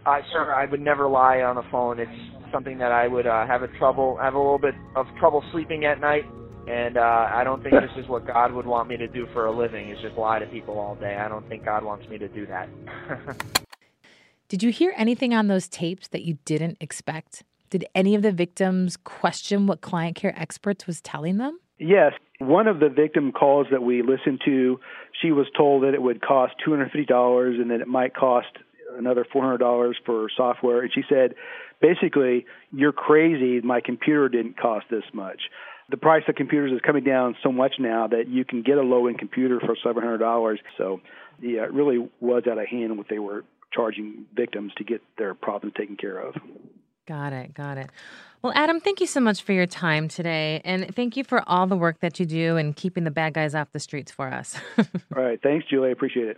Uh, 0.05 0.19
sir, 0.31 0.53
I 0.53 0.65
would 0.65 0.81
never 0.81 1.07
lie 1.07 1.41
on 1.41 1.55
the 1.55 1.63
phone. 1.71 1.99
It's 1.99 2.51
something 2.51 2.77
that 2.77 2.91
I 2.91 3.07
would 3.07 3.25
uh, 3.25 3.47
have 3.47 3.63
a 3.63 3.67
trouble, 3.79 4.17
have 4.21 4.35
a 4.35 4.37
little 4.37 4.59
bit 4.59 4.75
of 4.95 5.07
trouble 5.19 5.43
sleeping 5.51 5.85
at 5.85 5.99
night, 5.99 6.25
and 6.67 6.97
uh, 6.97 7.29
I 7.33 7.43
don't 7.43 7.63
think 7.63 7.73
this 7.73 8.03
is 8.03 8.07
what 8.07 8.27
God 8.27 8.53
would 8.53 8.67
want 8.67 8.87
me 8.87 8.97
to 8.97 9.07
do 9.07 9.27
for 9.33 9.47
a 9.47 9.51
living. 9.51 9.89
Is 9.89 9.97
just 10.01 10.15
lie 10.15 10.37
to 10.39 10.45
people 10.45 10.77
all 10.77 10.95
day. 10.95 11.15
I 11.15 11.27
don't 11.27 11.47
think 11.49 11.65
God 11.65 11.83
wants 11.83 12.07
me 12.07 12.19
to 12.19 12.27
do 12.27 12.45
that. 12.45 12.69
Did 14.47 14.61
you 14.61 14.71
hear 14.71 14.93
anything 14.95 15.33
on 15.33 15.47
those 15.47 15.67
tapes 15.67 16.07
that 16.09 16.21
you 16.21 16.37
didn't 16.45 16.77
expect? 16.79 17.43
Did 17.71 17.85
any 17.95 18.13
of 18.13 18.21
the 18.21 18.31
victims 18.31 18.95
question 18.95 19.65
what 19.65 19.81
client 19.81 20.15
care 20.15 20.39
experts 20.39 20.85
was 20.85 21.01
telling 21.01 21.37
them? 21.37 21.59
Yes. 21.79 22.13
One 22.37 22.67
of 22.67 22.79
the 22.79 22.89
victim 22.89 23.31
calls 23.31 23.65
that 23.71 23.81
we 23.81 24.03
listened 24.03 24.41
to, 24.45 24.79
she 25.19 25.31
was 25.31 25.47
told 25.57 25.81
that 25.81 25.95
it 25.95 26.01
would 26.01 26.21
cost 26.21 26.53
$250 26.65 27.59
and 27.59 27.71
that 27.71 27.81
it 27.81 27.87
might 27.87 28.13
cost 28.13 28.47
another 28.95 29.25
$400 29.33 29.93
for 30.05 30.27
software. 30.37 30.81
And 30.81 30.91
she 30.93 31.01
said, 31.09 31.33
basically, 31.81 32.45
you're 32.71 32.93
crazy. 32.93 33.61
My 33.61 33.81
computer 33.81 34.29
didn't 34.29 34.59
cost 34.59 34.85
this 34.91 35.03
much. 35.11 35.41
The 35.89 35.97
price 35.97 36.23
of 36.27 36.35
computers 36.35 36.71
is 36.71 36.81
coming 36.85 37.03
down 37.03 37.35
so 37.41 37.51
much 37.51 37.73
now 37.79 38.07
that 38.07 38.27
you 38.27 38.45
can 38.45 38.61
get 38.61 38.77
a 38.77 38.81
low 38.81 39.07
end 39.07 39.17
computer 39.17 39.59
for 39.59 39.75
$700. 39.75 40.57
So, 40.77 41.01
yeah, 41.41 41.63
it 41.63 41.73
really 41.73 42.09
was 42.19 42.43
out 42.49 42.59
of 42.59 42.67
hand 42.67 42.95
what 42.97 43.07
they 43.09 43.19
were 43.19 43.43
charging 43.75 44.25
victims 44.35 44.71
to 44.77 44.83
get 44.83 45.01
their 45.17 45.33
problems 45.33 45.73
taken 45.77 45.97
care 45.97 46.17
of. 46.17 46.35
Got 47.07 47.33
it. 47.33 47.53
Got 47.53 47.77
it. 47.77 47.89
Well, 48.41 48.53
Adam, 48.55 48.79
thank 48.79 48.99
you 48.99 49.07
so 49.07 49.19
much 49.19 49.41
for 49.43 49.53
your 49.53 49.65
time 49.67 50.07
today. 50.07 50.61
And 50.63 50.93
thank 50.95 51.17
you 51.17 51.23
for 51.23 51.43
all 51.47 51.67
the 51.67 51.75
work 51.75 51.99
that 51.99 52.19
you 52.19 52.25
do 52.25 52.57
and 52.57 52.75
keeping 52.75 53.03
the 53.03 53.11
bad 53.11 53.33
guys 53.33 53.55
off 53.55 53.71
the 53.71 53.79
streets 53.79 54.11
for 54.11 54.27
us. 54.27 54.55
all 54.77 54.85
right. 55.23 55.39
Thanks, 55.41 55.65
Julie. 55.67 55.89
I 55.89 55.91
appreciate 55.91 56.27
it. 56.27 56.37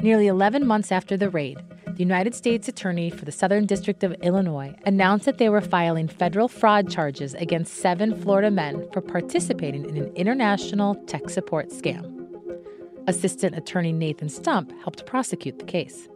Nearly 0.00 0.26
11 0.26 0.66
months 0.66 0.92
after 0.92 1.16
the 1.16 1.30
raid, 1.30 1.58
the 1.86 2.02
United 2.02 2.34
States 2.34 2.68
Attorney 2.68 3.08
for 3.08 3.24
the 3.24 3.32
Southern 3.32 3.64
District 3.64 4.04
of 4.04 4.12
Illinois 4.22 4.74
announced 4.84 5.24
that 5.24 5.38
they 5.38 5.48
were 5.48 5.62
filing 5.62 6.08
federal 6.08 6.48
fraud 6.48 6.90
charges 6.90 7.32
against 7.34 7.74
seven 7.74 8.14
Florida 8.20 8.50
men 8.50 8.86
for 8.92 9.00
participating 9.00 9.88
in 9.88 9.96
an 9.96 10.12
international 10.14 10.94
tech 11.06 11.30
support 11.30 11.70
scam. 11.70 12.15
Assistant 13.08 13.56
Attorney 13.56 13.92
Nathan 13.92 14.28
Stump 14.28 14.72
helped 14.82 15.06
prosecute 15.06 15.60
the 15.60 15.64
case. 15.64 16.08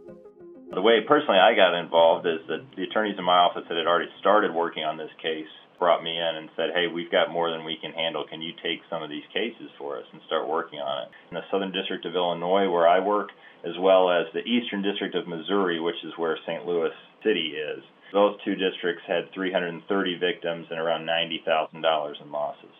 The 0.74 0.82
way 0.82 1.00
personally 1.06 1.38
I 1.38 1.54
got 1.54 1.78
involved 1.78 2.26
is 2.26 2.40
that 2.48 2.66
the 2.76 2.82
attorneys 2.82 3.18
in 3.18 3.24
my 3.24 3.38
office 3.38 3.62
that 3.68 3.76
had 3.76 3.86
already 3.86 4.10
started 4.18 4.52
working 4.52 4.82
on 4.82 4.96
this 4.96 5.10
case 5.22 5.46
brought 5.78 6.02
me 6.02 6.10
in 6.10 6.36
and 6.36 6.50
said, 6.56 6.70
Hey, 6.74 6.86
we've 6.86 7.10
got 7.10 7.30
more 7.30 7.50
than 7.50 7.64
we 7.64 7.78
can 7.80 7.92
handle. 7.92 8.26
Can 8.28 8.42
you 8.42 8.52
take 8.62 8.80
some 8.90 9.02
of 9.02 9.10
these 9.10 9.22
cases 9.32 9.70
for 9.78 9.98
us 9.98 10.04
and 10.12 10.20
start 10.26 10.48
working 10.48 10.80
on 10.80 11.06
it? 11.06 11.08
In 11.30 11.34
the 11.36 11.46
Southern 11.50 11.72
District 11.72 12.04
of 12.06 12.14
Illinois, 12.14 12.68
where 12.68 12.88
I 12.88 12.98
work, 12.98 13.30
as 13.64 13.78
well 13.78 14.10
as 14.10 14.26
the 14.34 14.42
Eastern 14.42 14.82
District 14.82 15.14
of 15.14 15.28
Missouri, 15.28 15.80
which 15.80 16.02
is 16.04 16.12
where 16.16 16.38
St. 16.46 16.66
Louis 16.66 16.90
City 17.22 17.54
is, 17.54 17.82
those 18.12 18.34
two 18.44 18.56
districts 18.56 19.02
had 19.06 19.32
330 19.32 20.18
victims 20.18 20.66
and 20.70 20.78
around 20.78 21.06
$90,000 21.06 22.22
in 22.22 22.32
losses. 22.32 22.74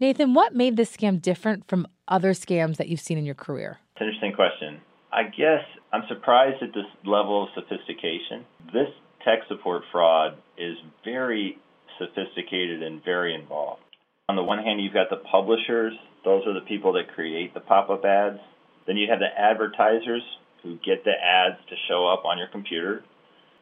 Nathan, 0.00 0.32
what 0.32 0.54
made 0.54 0.78
this 0.78 0.96
scam 0.96 1.20
different 1.20 1.68
from 1.68 1.86
other 2.08 2.30
scams 2.32 2.78
that 2.78 2.88
you've 2.88 3.00
seen 3.00 3.18
in 3.18 3.26
your 3.26 3.34
career? 3.34 3.80
It's 3.92 4.00
an 4.00 4.06
interesting 4.06 4.32
question. 4.32 4.80
I 5.12 5.24
guess 5.24 5.60
I'm 5.92 6.04
surprised 6.08 6.62
at 6.62 6.72
this 6.72 6.86
level 7.04 7.44
of 7.44 7.50
sophistication. 7.54 8.46
This 8.72 8.88
tech 9.22 9.40
support 9.46 9.82
fraud 9.92 10.38
is 10.56 10.76
very 11.04 11.58
sophisticated 11.98 12.82
and 12.82 13.04
very 13.04 13.34
involved. 13.34 13.82
On 14.30 14.36
the 14.36 14.42
one 14.42 14.64
hand, 14.64 14.80
you've 14.82 14.94
got 14.94 15.10
the 15.10 15.20
publishers, 15.30 15.92
those 16.24 16.46
are 16.46 16.54
the 16.54 16.64
people 16.66 16.94
that 16.94 17.14
create 17.14 17.52
the 17.52 17.60
pop 17.60 17.90
up 17.90 18.02
ads. 18.02 18.38
Then 18.86 18.96
you 18.96 19.06
have 19.10 19.18
the 19.18 19.38
advertisers 19.38 20.22
who 20.62 20.76
get 20.76 21.04
the 21.04 21.12
ads 21.12 21.60
to 21.68 21.76
show 21.88 22.08
up 22.08 22.24
on 22.24 22.38
your 22.38 22.48
computer. 22.48 23.04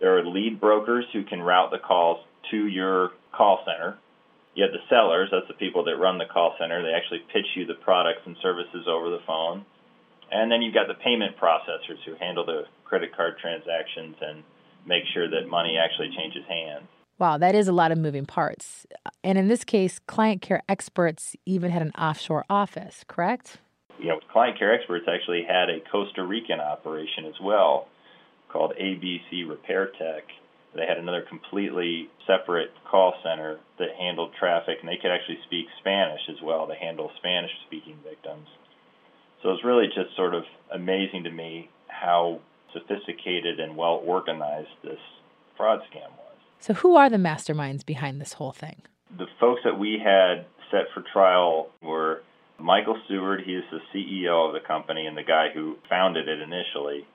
There 0.00 0.16
are 0.16 0.24
lead 0.24 0.60
brokers 0.60 1.06
who 1.12 1.24
can 1.24 1.42
route 1.42 1.72
the 1.72 1.78
calls 1.78 2.18
to 2.52 2.66
your 2.68 3.10
call 3.32 3.64
center. 3.66 3.98
You 4.58 4.64
have 4.64 4.72
the 4.72 4.82
sellers, 4.90 5.28
that's 5.30 5.46
the 5.46 5.54
people 5.54 5.84
that 5.84 6.02
run 6.02 6.18
the 6.18 6.24
call 6.24 6.56
center. 6.58 6.82
They 6.82 6.90
actually 6.90 7.22
pitch 7.32 7.46
you 7.54 7.64
the 7.64 7.78
products 7.78 8.22
and 8.26 8.34
services 8.42 8.88
over 8.90 9.08
the 9.08 9.22
phone. 9.24 9.64
And 10.32 10.50
then 10.50 10.62
you've 10.62 10.74
got 10.74 10.88
the 10.88 10.98
payment 10.98 11.36
processors 11.38 12.02
who 12.04 12.16
handle 12.18 12.44
the 12.44 12.62
credit 12.84 13.14
card 13.14 13.34
transactions 13.40 14.16
and 14.20 14.42
make 14.84 15.04
sure 15.14 15.30
that 15.30 15.48
money 15.48 15.78
actually 15.78 16.10
changes 16.10 16.42
hands. 16.48 16.88
Wow, 17.20 17.38
that 17.38 17.54
is 17.54 17.68
a 17.68 17.72
lot 17.72 17.92
of 17.92 17.98
moving 17.98 18.26
parts. 18.26 18.84
And 19.22 19.38
in 19.38 19.46
this 19.46 19.62
case, 19.62 20.00
client 20.00 20.42
care 20.42 20.64
experts 20.68 21.36
even 21.46 21.70
had 21.70 21.82
an 21.82 21.92
offshore 21.92 22.44
office, 22.50 23.04
correct? 23.06 23.58
You 24.00 24.08
know, 24.08 24.18
client 24.32 24.58
care 24.58 24.74
experts 24.74 25.06
actually 25.08 25.44
had 25.48 25.70
a 25.70 25.78
Costa 25.88 26.24
Rican 26.24 26.58
operation 26.58 27.26
as 27.26 27.38
well 27.40 27.86
called 28.48 28.72
ABC 28.80 29.48
Repair 29.48 29.92
Tech 29.96 30.24
they 30.74 30.86
had 30.86 30.98
another 30.98 31.22
completely 31.22 32.08
separate 32.26 32.70
call 32.90 33.14
center 33.22 33.58
that 33.78 33.88
handled 33.98 34.32
traffic, 34.38 34.78
and 34.80 34.88
they 34.88 34.96
could 34.96 35.10
actually 35.10 35.38
speak 35.46 35.66
Spanish 35.80 36.20
as 36.28 36.42
well 36.42 36.66
to 36.66 36.74
handle 36.74 37.10
Spanish 37.16 37.50
speaking 37.66 37.96
victims. 38.04 38.46
So 39.42 39.50
it's 39.50 39.64
really 39.64 39.86
just 39.86 40.14
sort 40.16 40.34
of 40.34 40.44
amazing 40.72 41.24
to 41.24 41.30
me 41.30 41.70
how 41.86 42.40
sophisticated 42.72 43.60
and 43.60 43.76
well 43.76 44.02
organized 44.04 44.68
this 44.82 44.98
fraud 45.56 45.80
scam 45.90 46.10
was. 46.10 46.36
So, 46.60 46.74
who 46.74 46.96
are 46.96 47.08
the 47.08 47.16
masterminds 47.16 47.86
behind 47.86 48.20
this 48.20 48.34
whole 48.34 48.52
thing? 48.52 48.82
The 49.16 49.26
folks 49.40 49.62
that 49.64 49.78
we 49.78 50.00
had 50.02 50.46
set 50.70 50.86
for 50.92 51.02
trial 51.12 51.70
were 51.82 52.22
Michael 52.58 53.00
Seward, 53.08 53.42
he 53.46 53.54
is 53.54 53.64
the 53.70 53.80
CEO 53.94 54.46
of 54.46 54.52
the 54.52 54.66
company 54.66 55.06
and 55.06 55.16
the 55.16 55.22
guy 55.22 55.48
who 55.54 55.76
founded 55.88 56.28
it 56.28 56.40
initially. 56.40 57.06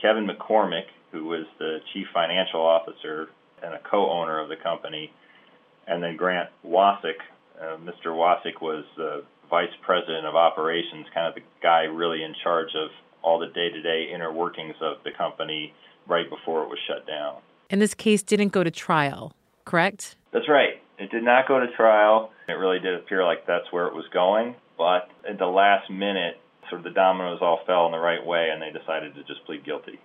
Kevin 0.00 0.26
McCormick, 0.26 0.86
who 1.12 1.24
was 1.24 1.46
the 1.58 1.78
chief 1.92 2.06
financial 2.12 2.60
officer 2.60 3.28
and 3.62 3.74
a 3.74 3.80
co-owner 3.90 4.38
of 4.38 4.48
the 4.48 4.56
company, 4.56 5.12
and 5.86 6.02
then 6.02 6.16
Grant 6.16 6.50
Wasick. 6.64 7.20
Uh, 7.60 7.76
Mr. 7.78 8.08
Wasick 8.08 8.60
was 8.60 8.84
the 8.96 9.24
vice 9.48 9.72
president 9.82 10.26
of 10.26 10.34
operations, 10.34 11.06
kind 11.14 11.26
of 11.28 11.34
the 11.34 11.42
guy 11.62 11.82
really 11.82 12.22
in 12.22 12.34
charge 12.42 12.70
of 12.74 12.90
all 13.22 13.38
the 13.38 13.46
day-to-day 13.46 14.10
inner 14.14 14.32
workings 14.32 14.74
of 14.80 14.98
the 15.04 15.10
company 15.16 15.72
right 16.06 16.28
before 16.28 16.62
it 16.62 16.68
was 16.68 16.78
shut 16.86 17.06
down. 17.06 17.36
And 17.70 17.80
this 17.80 17.94
case 17.94 18.22
didn't 18.22 18.48
go 18.48 18.62
to 18.62 18.70
trial, 18.70 19.32
correct? 19.64 20.16
That's 20.32 20.48
right. 20.48 20.80
It 20.98 21.10
did 21.10 21.24
not 21.24 21.48
go 21.48 21.58
to 21.58 21.66
trial. 21.76 22.30
It 22.48 22.52
really 22.52 22.78
did 22.78 22.94
appear 22.94 23.24
like 23.24 23.46
that's 23.46 23.70
where 23.70 23.86
it 23.86 23.94
was 23.94 24.04
going, 24.12 24.54
but 24.78 25.08
at 25.28 25.38
the 25.38 25.46
last 25.46 25.90
minute, 25.90 26.38
sort 26.68 26.80
of 26.80 26.84
the 26.84 26.90
dominoes 26.90 27.38
all 27.40 27.60
fell 27.66 27.86
in 27.86 27.92
the 27.92 27.98
right 27.98 28.24
way 28.24 28.48
and 28.52 28.62
they 28.62 28.76
decided 28.76 29.14
to 29.14 29.22
just 29.24 29.44
plead 29.46 29.64
guilty. 29.64 29.98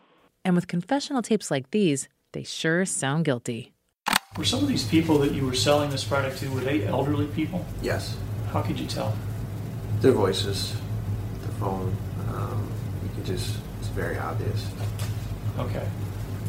And 0.44 0.56
with 0.56 0.68
confessional 0.68 1.22
tapes 1.22 1.52
like 1.52 1.72
these, 1.72 2.10
they 2.34 2.44
sure 2.44 2.86
sound 2.86 3.26
guilty. 3.26 3.74
Were 4.38 4.46
some 4.46 4.64
of 4.64 4.68
these 4.68 4.86
people 4.86 5.20
that 5.20 5.34
you 5.34 5.46
were 5.46 5.54
selling 5.54 5.90
this 5.90 6.04
product 6.04 6.38
to, 6.40 6.50
were 6.50 6.62
they 6.62 6.86
elderly 6.86 7.28
people? 7.28 7.66
Yes. 7.82 8.18
How 8.52 8.62
could 8.62 8.80
you 8.80 8.88
tell? 8.88 9.14
Their 10.00 10.14
voices, 10.14 10.74
the 11.42 11.52
phone, 11.54 11.96
um, 12.30 12.72
you 13.04 13.10
could 13.16 13.26
just, 13.26 13.58
it's 13.80 13.90
very 13.90 14.18
obvious. 14.18 14.66
Okay. 15.60 15.86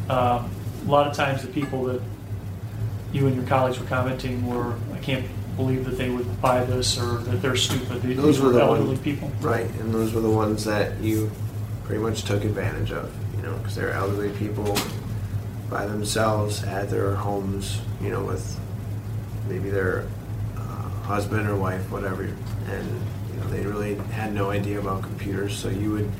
Um, 0.08 0.50
a 0.87 0.90
lot 0.90 1.06
of 1.06 1.14
times 1.14 1.42
the 1.42 1.49
people 1.49 1.84
that 1.84 2.00
you 3.12 3.26
and 3.26 3.37
your 3.37 3.44
colleagues 3.46 3.78
were 3.78 3.87
commenting 3.87 4.46
were, 4.46 4.75
I 4.94 4.99
can't 4.99 5.26
believe 5.56 5.84
that 5.84 5.99
they 5.99 6.08
would 6.08 6.40
buy 6.40 6.64
this 6.64 6.99
or 6.99 7.18
that 7.18 7.42
they're 7.42 7.56
stupid. 7.56 8.02
These 8.02 8.16
Those 8.16 8.40
were 8.40 8.50
the 8.50 8.61
elderly 8.61 8.87
ones, 8.87 9.00
people. 9.00 9.30
Right, 9.40 9.68
and 9.80 9.92
those 9.92 10.14
were 10.14 10.22
the 10.22 10.30
ones 10.30 10.64
that 10.64 10.99
you 11.00 11.30
pretty 11.84 12.00
much 12.02 12.22
took 12.22 12.44
advantage 12.44 12.92
of, 12.92 13.12
you 13.42 13.49
know, 13.49 13.56
because 13.56 13.75
they're 13.75 13.90
elderly 13.90 14.30
people 14.38 14.78
by 15.68 15.87
themselves 15.87 16.62
at 16.62 16.90
their 16.90 17.14
homes, 17.14 17.80
you 18.00 18.11
know, 18.11 18.22
with 18.25 18.61
maybe 19.49 19.68
their 19.68 20.06
uh, 20.56 20.88
husband 21.02 21.49
or 21.49 21.56
wife, 21.56 21.90
whatever, 21.90 22.22
and 22.22 23.00
you 23.30 23.40
know 23.40 23.46
they 23.49 23.66
really 23.66 23.96
had 24.12 24.32
no 24.32 24.50
idea 24.50 24.78
about 24.78 25.02
computers. 25.02 25.56
So 25.56 25.68
you 25.68 25.90
would, 25.92 26.11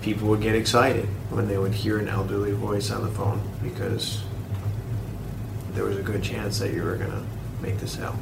people 0.00 0.28
would 0.28 0.40
get 0.40 0.54
excited 0.54 1.06
when 1.30 1.46
they 1.46 1.58
would 1.58 1.74
hear 1.74 1.98
an 1.98 2.08
elderly 2.08 2.52
voice 2.52 2.90
on 2.90 3.02
the 3.02 3.10
phone 3.10 3.42
because 3.62 4.22
there 5.74 5.84
was 5.84 5.98
a 5.98 6.02
good 6.02 6.22
chance 6.22 6.58
that 6.58 6.72
you 6.72 6.82
were 6.82 6.96
gonna 6.96 7.24
make 7.60 7.78
the 7.78 7.88
sale. 7.88 8.16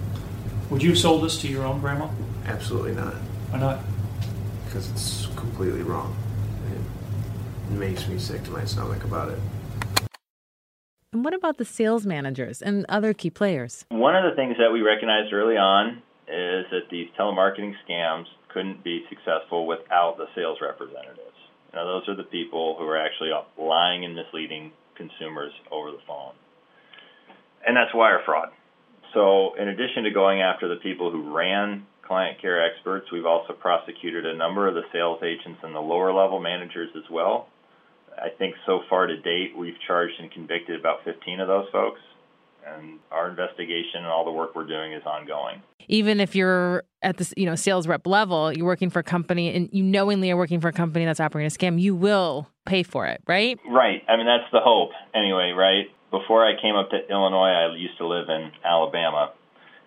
Would 0.70 0.82
you 0.82 0.90
have 0.90 0.98
sold 0.98 1.24
this 1.24 1.40
to 1.42 1.48
your 1.48 1.64
own 1.64 1.80
grandma? 1.80 2.08
Absolutely 2.46 2.94
not. 2.94 3.14
Why 3.50 3.58
not? 3.58 3.80
Because 4.64 4.90
it's 4.90 5.26
completely 5.36 5.82
wrong. 5.82 6.16
It 7.70 7.78
makes 7.78 8.08
me 8.08 8.18
sick 8.18 8.42
to 8.44 8.50
my 8.50 8.64
stomach 8.64 9.04
about 9.04 9.30
it. 9.30 9.38
And 11.12 11.24
what 11.24 11.34
about 11.34 11.58
the 11.58 11.64
sales 11.64 12.04
managers 12.04 12.60
and 12.60 12.84
other 12.88 13.14
key 13.14 13.30
players? 13.30 13.84
One 13.90 14.16
of 14.16 14.24
the 14.28 14.34
things 14.34 14.56
that 14.58 14.72
we 14.72 14.80
recognized 14.80 15.32
early 15.32 15.56
on 15.56 16.02
is 16.26 16.66
that 16.70 16.90
these 16.90 17.08
telemarketing 17.18 17.74
scams 17.86 18.26
couldn't 18.52 18.82
be 18.82 19.04
successful 19.08 19.66
without 19.66 20.16
the 20.18 20.26
sales 20.34 20.58
representatives. 20.60 21.36
Now, 21.72 21.84
those 21.84 22.08
are 22.08 22.16
the 22.16 22.24
people 22.24 22.76
who 22.78 22.84
are 22.86 22.98
actually 22.98 23.30
lying 23.56 24.04
and 24.04 24.16
misleading 24.16 24.72
consumers 24.96 25.52
over 25.70 25.92
the 25.92 26.02
phone. 26.06 26.34
And 27.66 27.76
that's 27.76 27.94
wire 27.94 28.20
fraud. 28.24 28.48
So, 29.14 29.54
in 29.54 29.68
addition 29.68 30.04
to 30.04 30.10
going 30.10 30.42
after 30.42 30.68
the 30.68 30.80
people 30.80 31.10
who 31.10 31.34
ran 31.34 31.86
client 32.02 32.40
care 32.40 32.64
experts, 32.64 33.06
we've 33.12 33.26
also 33.26 33.52
prosecuted 33.52 34.26
a 34.26 34.36
number 34.36 34.66
of 34.66 34.74
the 34.74 34.82
sales 34.92 35.20
agents 35.22 35.60
and 35.62 35.74
the 35.74 35.80
lower 35.80 36.12
level 36.12 36.40
managers 36.40 36.90
as 36.96 37.08
well. 37.10 37.48
I 38.16 38.28
think 38.38 38.54
so 38.66 38.80
far 38.88 39.06
to 39.06 39.16
date, 39.16 39.56
we've 39.56 39.76
charged 39.86 40.14
and 40.18 40.30
convicted 40.30 40.78
about 40.78 41.04
15 41.04 41.40
of 41.40 41.48
those 41.48 41.66
folks. 41.72 42.00
And 42.66 42.98
our 43.10 43.30
investigation 43.30 43.96
and 43.96 44.06
all 44.06 44.24
the 44.24 44.30
work 44.30 44.54
we're 44.54 44.66
doing 44.66 44.92
is 44.92 45.02
ongoing. 45.06 45.62
Even 45.88 46.20
if 46.20 46.36
you're 46.36 46.84
at 47.02 47.16
this, 47.16 47.32
you 47.36 47.46
know, 47.46 47.54
sales 47.54 47.88
rep 47.88 48.06
level, 48.06 48.52
you're 48.52 48.66
working 48.66 48.90
for 48.90 48.98
a 48.98 49.02
company 49.02 49.54
and 49.54 49.70
you 49.72 49.82
knowingly 49.82 50.30
are 50.30 50.36
working 50.36 50.60
for 50.60 50.68
a 50.68 50.72
company 50.72 51.04
that's 51.04 51.20
operating 51.20 51.46
a 51.46 51.50
scam, 51.50 51.80
you 51.80 51.94
will 51.94 52.48
pay 52.66 52.82
for 52.82 53.06
it, 53.06 53.22
right? 53.26 53.58
Right. 53.66 54.02
I 54.08 54.16
mean, 54.16 54.26
that's 54.26 54.50
the 54.52 54.60
hope 54.60 54.90
anyway, 55.14 55.52
right? 55.56 55.86
Before 56.10 56.44
I 56.44 56.60
came 56.60 56.76
up 56.76 56.90
to 56.90 56.98
Illinois, 57.10 57.48
I 57.48 57.74
used 57.76 57.96
to 57.98 58.06
live 58.06 58.28
in 58.28 58.52
Alabama. 58.64 59.32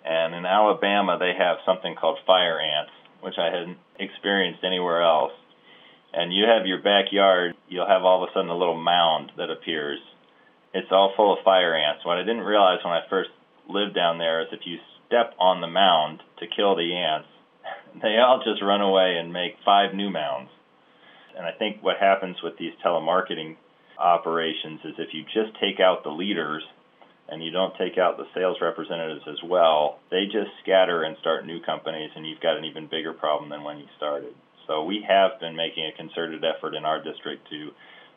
And 0.03 0.33
in 0.33 0.45
Alabama, 0.45 1.17
they 1.19 1.33
have 1.37 1.57
something 1.65 1.95
called 1.95 2.17
fire 2.25 2.59
ants, 2.59 2.91
which 3.21 3.35
I 3.37 3.45
hadn't 3.45 3.77
experienced 3.99 4.63
anywhere 4.63 5.01
else. 5.01 5.31
And 6.13 6.31
you 6.31 6.45
have 6.45 6.67
your 6.67 6.81
backyard, 6.81 7.55
you'll 7.67 7.87
have 7.87 8.03
all 8.03 8.23
of 8.23 8.29
a 8.29 8.33
sudden 8.33 8.49
a 8.49 8.57
little 8.57 8.77
mound 8.77 9.31
that 9.37 9.49
appears. 9.49 9.99
It's 10.73 10.91
all 10.91 11.13
full 11.15 11.33
of 11.33 11.43
fire 11.43 11.75
ants. 11.75 12.05
What 12.05 12.17
I 12.17 12.21
didn't 12.21 12.45
realize 12.45 12.79
when 12.83 12.93
I 12.93 13.01
first 13.09 13.29
lived 13.67 13.95
down 13.95 14.19
there 14.19 14.41
is 14.41 14.47
if 14.51 14.61
you 14.65 14.77
step 15.07 15.33
on 15.39 15.61
the 15.61 15.67
mound 15.67 16.21
to 16.39 16.45
kill 16.47 16.75
the 16.75 16.95
ants, 16.95 17.27
they 18.01 18.17
all 18.19 18.43
just 18.45 18.61
run 18.61 18.81
away 18.81 19.17
and 19.17 19.33
make 19.33 19.57
five 19.65 19.93
new 19.95 20.09
mounds. 20.09 20.49
And 21.35 21.45
I 21.45 21.51
think 21.51 21.81
what 21.81 21.97
happens 21.97 22.37
with 22.43 22.57
these 22.59 22.73
telemarketing 22.85 23.57
operations 23.97 24.81
is 24.85 24.93
if 24.97 25.13
you 25.13 25.23
just 25.23 25.57
take 25.59 25.79
out 25.79 26.03
the 26.03 26.09
leaders 26.09 26.63
and 27.29 27.43
you 27.43 27.51
don't 27.51 27.73
take 27.77 27.97
out 27.97 28.17
the 28.17 28.27
sales 28.35 28.57
representatives 28.61 29.25
as 29.27 29.41
well, 29.43 29.99
they 30.11 30.25
just 30.25 30.51
scatter 30.61 31.03
and 31.03 31.17
start 31.21 31.45
new 31.45 31.59
companies, 31.61 32.11
and 32.15 32.27
you've 32.27 32.41
got 32.41 32.57
an 32.57 32.65
even 32.65 32.87
bigger 32.87 33.13
problem 33.13 33.49
than 33.49 33.63
when 33.63 33.79
you 33.79 33.85
started. 33.97 34.33
So 34.67 34.83
we 34.83 35.05
have 35.07 35.39
been 35.39 35.55
making 35.55 35.85
a 35.85 35.97
concerted 35.97 36.43
effort 36.43 36.75
in 36.75 36.85
our 36.85 37.03
district 37.03 37.49
to 37.49 37.71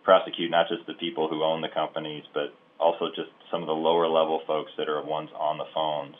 prosecute 0.04 0.50
not 0.50 0.68
just 0.68 0.86
the 0.86 0.94
people 0.94 1.28
who 1.28 1.42
own 1.42 1.60
the 1.60 1.68
companies, 1.68 2.22
but 2.32 2.54
also 2.78 3.08
just 3.14 3.30
some 3.50 3.62
of 3.62 3.66
the 3.66 3.72
lower 3.72 4.06
level 4.06 4.40
folks 4.46 4.70
that 4.78 4.88
are 4.88 5.04
ones 5.04 5.30
on 5.36 5.58
the 5.58 5.64
phones. 5.74 6.14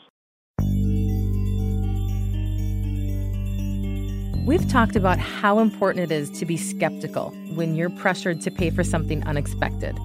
We've 4.45 4.67
talked 4.69 4.95
about 4.95 5.19
how 5.19 5.59
important 5.59 6.09
it 6.09 6.15
is 6.15 6.29
to 6.39 6.45
be 6.45 6.55
skeptical 6.55 7.31
when 7.53 7.75
you're 7.75 7.89
pressured 7.89 8.39
to 8.41 8.51
pay 8.51 8.69
for 8.69 8.83
something 8.83 9.21
unexpected. 9.27 9.97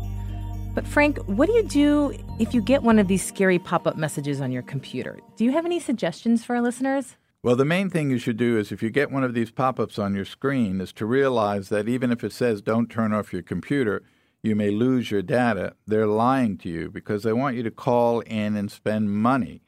But, 0.74 0.86
Frank, 0.86 1.18
what 1.26 1.46
do 1.46 1.52
you 1.52 1.62
do 1.62 2.12
if 2.40 2.54
you 2.54 2.60
get 2.60 2.82
one 2.82 2.98
of 2.98 3.06
these 3.06 3.24
scary 3.24 3.58
pop 3.58 3.86
up 3.86 3.96
messages 3.96 4.40
on 4.40 4.50
your 4.50 4.62
computer? 4.62 5.18
Do 5.36 5.44
you 5.44 5.52
have 5.52 5.64
any 5.64 5.78
suggestions 5.78 6.44
for 6.44 6.56
our 6.56 6.62
listeners? 6.62 7.16
Well, 7.44 7.56
the 7.56 7.64
main 7.64 7.90
thing 7.90 8.08
you 8.08 8.18
should 8.18 8.36
do 8.36 8.56
is 8.56 8.70
if 8.70 8.84
you 8.84 8.90
get 8.90 9.10
one 9.10 9.24
of 9.24 9.34
these 9.34 9.50
pop 9.50 9.80
ups 9.80 9.98
on 9.98 10.14
your 10.14 10.24
screen, 10.24 10.80
is 10.80 10.92
to 10.92 11.04
realize 11.04 11.70
that 11.70 11.88
even 11.88 12.12
if 12.12 12.22
it 12.22 12.32
says 12.32 12.62
don't 12.62 12.88
turn 12.88 13.12
off 13.12 13.32
your 13.32 13.42
computer, 13.42 14.04
you 14.44 14.54
may 14.54 14.70
lose 14.70 15.10
your 15.10 15.22
data. 15.22 15.74
They're 15.84 16.06
lying 16.06 16.56
to 16.58 16.68
you 16.68 16.88
because 16.88 17.24
they 17.24 17.32
want 17.32 17.56
you 17.56 17.64
to 17.64 17.70
call 17.72 18.20
in 18.20 18.54
and 18.54 18.70
spend 18.70 19.10
money. 19.10 19.62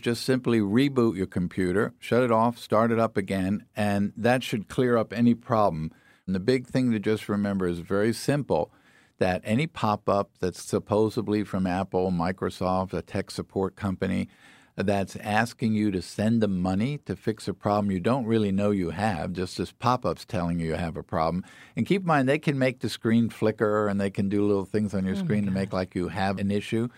Just 0.00 0.22
simply 0.22 0.60
reboot 0.60 1.16
your 1.16 1.26
computer, 1.26 1.92
shut 1.98 2.22
it 2.22 2.32
off, 2.32 2.56
start 2.56 2.90
it 2.90 2.98
up 2.98 3.18
again, 3.18 3.66
and 3.76 4.14
that 4.16 4.42
should 4.42 4.68
clear 4.68 4.96
up 4.96 5.12
any 5.12 5.34
problem. 5.34 5.92
And 6.26 6.34
the 6.34 6.40
big 6.40 6.66
thing 6.66 6.92
to 6.92 6.98
just 6.98 7.28
remember 7.28 7.68
is 7.68 7.80
very 7.80 8.14
simple 8.14 8.72
that 9.18 9.42
any 9.44 9.66
pop 9.66 10.08
up 10.08 10.30
that's 10.40 10.62
supposedly 10.62 11.44
from 11.44 11.66
Apple, 11.66 12.10
Microsoft, 12.10 12.94
a 12.94 13.02
tech 13.02 13.30
support 13.30 13.76
company, 13.76 14.30
that's 14.86 15.16
asking 15.16 15.74
you 15.74 15.90
to 15.90 16.00
send 16.00 16.40
them 16.40 16.60
money 16.60 16.98
to 17.06 17.16
fix 17.16 17.48
a 17.48 17.54
problem 17.54 17.90
you 17.90 18.00
don't 18.00 18.26
really 18.26 18.52
know 18.52 18.70
you 18.70 18.90
have, 18.90 19.32
just 19.32 19.58
as 19.58 19.72
pop 19.72 20.06
ups 20.06 20.24
telling 20.24 20.60
you 20.60 20.68
you 20.68 20.74
have 20.74 20.96
a 20.96 21.02
problem. 21.02 21.44
And 21.76 21.84
keep 21.84 22.02
in 22.02 22.06
mind, 22.06 22.28
they 22.28 22.38
can 22.38 22.58
make 22.58 22.80
the 22.80 22.88
screen 22.88 23.28
flicker 23.28 23.88
and 23.88 24.00
they 24.00 24.10
can 24.10 24.28
do 24.28 24.46
little 24.46 24.64
things 24.64 24.94
on 24.94 25.04
your 25.04 25.16
Oh 25.16 25.18
screen 25.18 25.44
to 25.46 25.50
make 25.50 25.72
like 25.72 25.94
you 25.94 26.08
have 26.08 26.38
an 26.38 26.50
issue. 26.50 26.88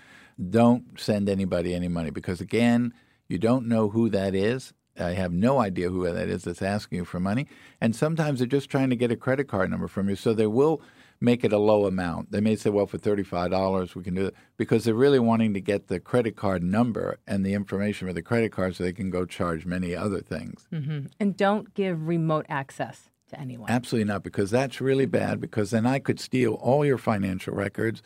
Don't 0.50 0.98
send 0.98 1.28
anybody 1.28 1.74
any 1.74 1.88
money 1.88 2.10
because, 2.10 2.40
again, 2.40 2.92
you 3.28 3.38
don't 3.38 3.66
know 3.66 3.88
who 3.88 4.10
that 4.10 4.34
is. 4.34 4.72
I 5.00 5.14
have 5.14 5.32
no 5.32 5.58
idea 5.58 5.90
who 5.90 6.04
that 6.04 6.28
is 6.28 6.44
that's 6.44 6.62
asking 6.62 6.98
you 6.98 7.04
for 7.04 7.20
money. 7.20 7.46
And 7.80 7.96
sometimes 7.96 8.38
they're 8.38 8.46
just 8.46 8.70
trying 8.70 8.90
to 8.90 8.96
get 8.96 9.10
a 9.10 9.16
credit 9.16 9.48
card 9.48 9.70
number 9.70 9.88
from 9.88 10.08
you. 10.08 10.16
So 10.16 10.32
they 10.34 10.46
will 10.46 10.82
make 11.20 11.44
it 11.44 11.52
a 11.52 11.58
low 11.58 11.86
amount. 11.86 12.32
They 12.32 12.40
may 12.40 12.56
say, 12.56 12.70
well, 12.70 12.86
for 12.86 12.96
$35, 12.98 13.94
we 13.94 14.02
can 14.02 14.14
do 14.14 14.26
it 14.26 14.34
because 14.56 14.84
they're 14.84 14.94
really 14.94 15.18
wanting 15.18 15.52
to 15.54 15.60
get 15.60 15.88
the 15.88 16.00
credit 16.00 16.34
card 16.34 16.62
number 16.62 17.18
and 17.26 17.44
the 17.44 17.52
information 17.52 18.08
for 18.08 18.14
the 18.14 18.22
credit 18.22 18.52
card 18.52 18.74
so 18.74 18.84
they 18.84 18.92
can 18.92 19.10
go 19.10 19.26
charge 19.26 19.66
many 19.66 19.94
other 19.94 20.20
things. 20.20 20.66
Mm-hmm. 20.72 21.06
And 21.18 21.36
don't 21.36 21.74
give 21.74 22.08
remote 22.08 22.46
access 22.48 23.10
to 23.28 23.38
anyone. 23.38 23.70
Absolutely 23.70 24.10
not, 24.10 24.22
because 24.22 24.50
that's 24.50 24.80
really 24.80 25.06
bad. 25.06 25.40
Because 25.40 25.70
then 25.70 25.86
I 25.86 25.98
could 25.98 26.18
steal 26.18 26.54
all 26.54 26.86
your 26.86 26.98
financial 26.98 27.54
records, 27.54 28.02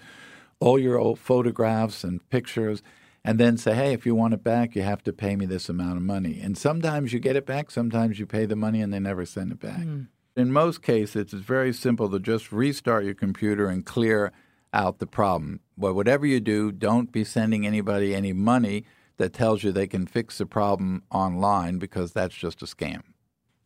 all 0.59 0.79
your 0.79 0.99
old 0.99 1.19
photographs 1.19 2.03
and 2.03 2.29
pictures, 2.31 2.83
and 3.25 3.41
then 3.41 3.57
say, 3.57 3.75
hey, 3.75 3.93
if 3.93 4.05
you 4.05 4.15
want 4.15 4.35
it 4.35 4.45
back, 4.45 4.77
you 4.77 4.83
have 4.83 5.03
to 5.05 5.13
pay 5.13 5.35
me 5.35 5.47
this 5.47 5.69
amount 5.69 5.97
of 5.97 6.03
money. 6.03 6.41
And 6.43 6.59
sometimes 6.59 7.13
you 7.13 7.21
get 7.21 7.37
it 7.37 7.47
back, 7.47 7.71
sometimes 7.71 8.19
you 8.19 8.27
pay 8.27 8.45
the 8.45 8.57
money 8.57 8.83
and 8.83 8.93
they 8.93 9.01
never 9.01 9.25
send 9.25 9.53
it 9.53 9.61
back. 9.61 9.81
Mm. 9.81 10.09
In 10.37 10.53
most 10.53 10.83
cases, 10.83 11.17
it's 11.17 11.33
very 11.33 11.73
simple 11.73 12.11
to 12.11 12.19
just 12.19 12.53
restart 12.53 13.05
your 13.05 13.15
computer 13.15 13.69
and 13.69 13.87
clear 13.87 14.33
out 14.73 14.99
the 14.99 15.07
problem. 15.07 15.61
But 15.79 15.95
whatever 15.95 16.27
you 16.27 16.41
do, 16.41 16.71
don't 16.73 17.13
be 17.13 17.25
sending 17.25 17.67
anybody 17.67 18.15
any 18.15 18.33
money 18.33 18.85
that 19.17 19.33
tells 19.33 19.63
you 19.63 19.73
they 19.73 19.87
can 19.87 20.07
fix 20.07 20.39
the 20.39 20.47
problem 20.47 21.05
online 21.11 21.79
because 21.79 22.13
that's 22.13 22.35
just 22.35 22.63
a 22.63 22.67
scam. 22.67 23.03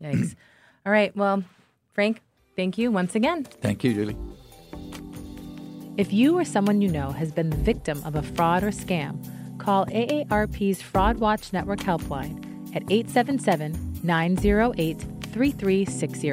Yikes. 0.02 0.36
All 0.86 0.92
right. 0.92 1.16
Well, 1.16 1.42
Frank, 1.94 2.20
thank 2.54 2.78
you 2.78 2.92
once 2.92 3.14
again. 3.14 3.44
Thank 3.44 3.82
you, 3.82 3.94
Julie. 3.94 4.16
If 5.96 6.12
you 6.12 6.38
or 6.38 6.44
someone 6.44 6.80
you 6.80 6.88
know 6.88 7.10
has 7.10 7.32
been 7.32 7.50
the 7.50 7.56
victim 7.56 8.00
of 8.04 8.14
a 8.14 8.22
fraud 8.22 8.62
or 8.62 8.70
scam, 8.70 9.18
call 9.68 9.84
AARP's 9.84 10.80
Fraud 10.80 11.18
Watch 11.18 11.52
Network 11.52 11.80
helpline 11.80 12.42
at 12.74 12.90
877 12.90 14.00
908 14.02 14.98
3360. 15.30 16.32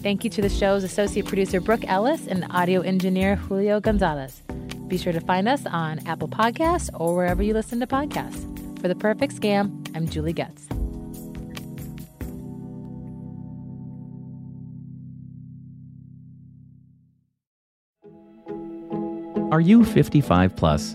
Thank 0.00 0.22
you 0.22 0.30
to 0.30 0.40
the 0.40 0.48
show's 0.48 0.84
associate 0.84 1.26
producer 1.26 1.60
Brooke 1.60 1.82
Ellis 1.88 2.28
and 2.28 2.46
audio 2.50 2.82
engineer 2.82 3.34
Julio 3.34 3.80
Gonzalez. 3.80 4.42
Be 4.86 4.96
sure 4.96 5.12
to 5.12 5.20
find 5.20 5.48
us 5.48 5.66
on 5.66 6.06
Apple 6.06 6.28
Podcasts 6.28 6.88
or 6.94 7.16
wherever 7.16 7.42
you 7.42 7.52
listen 7.52 7.80
to 7.80 7.86
podcasts. 7.88 8.46
For 8.80 8.86
the 8.86 8.94
perfect 8.94 9.34
scam, 9.34 9.90
I'm 9.96 10.08
Julie 10.08 10.32
Getz. 10.32 10.68
Are 19.50 19.60
you 19.60 19.84
55 19.84 20.54
plus? 20.54 20.94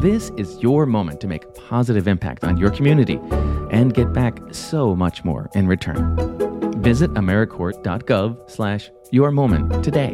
This 0.00 0.30
is 0.36 0.62
your 0.62 0.86
moment 0.86 1.20
to 1.22 1.26
make 1.26 1.44
a 1.44 1.48
positive 1.48 2.06
impact 2.08 2.44
on 2.44 2.56
your 2.56 2.70
community 2.70 3.18
and 3.70 3.94
get 3.94 4.12
back 4.12 4.38
so 4.52 4.94
much 4.94 5.24
more 5.24 5.50
in 5.54 5.66
return. 5.66 6.16
Visit 6.82 7.12
AmeriCorps.gov 7.14 8.50
slash 8.50 8.90
your 9.10 9.30
moment 9.30 9.82
today 9.82 10.12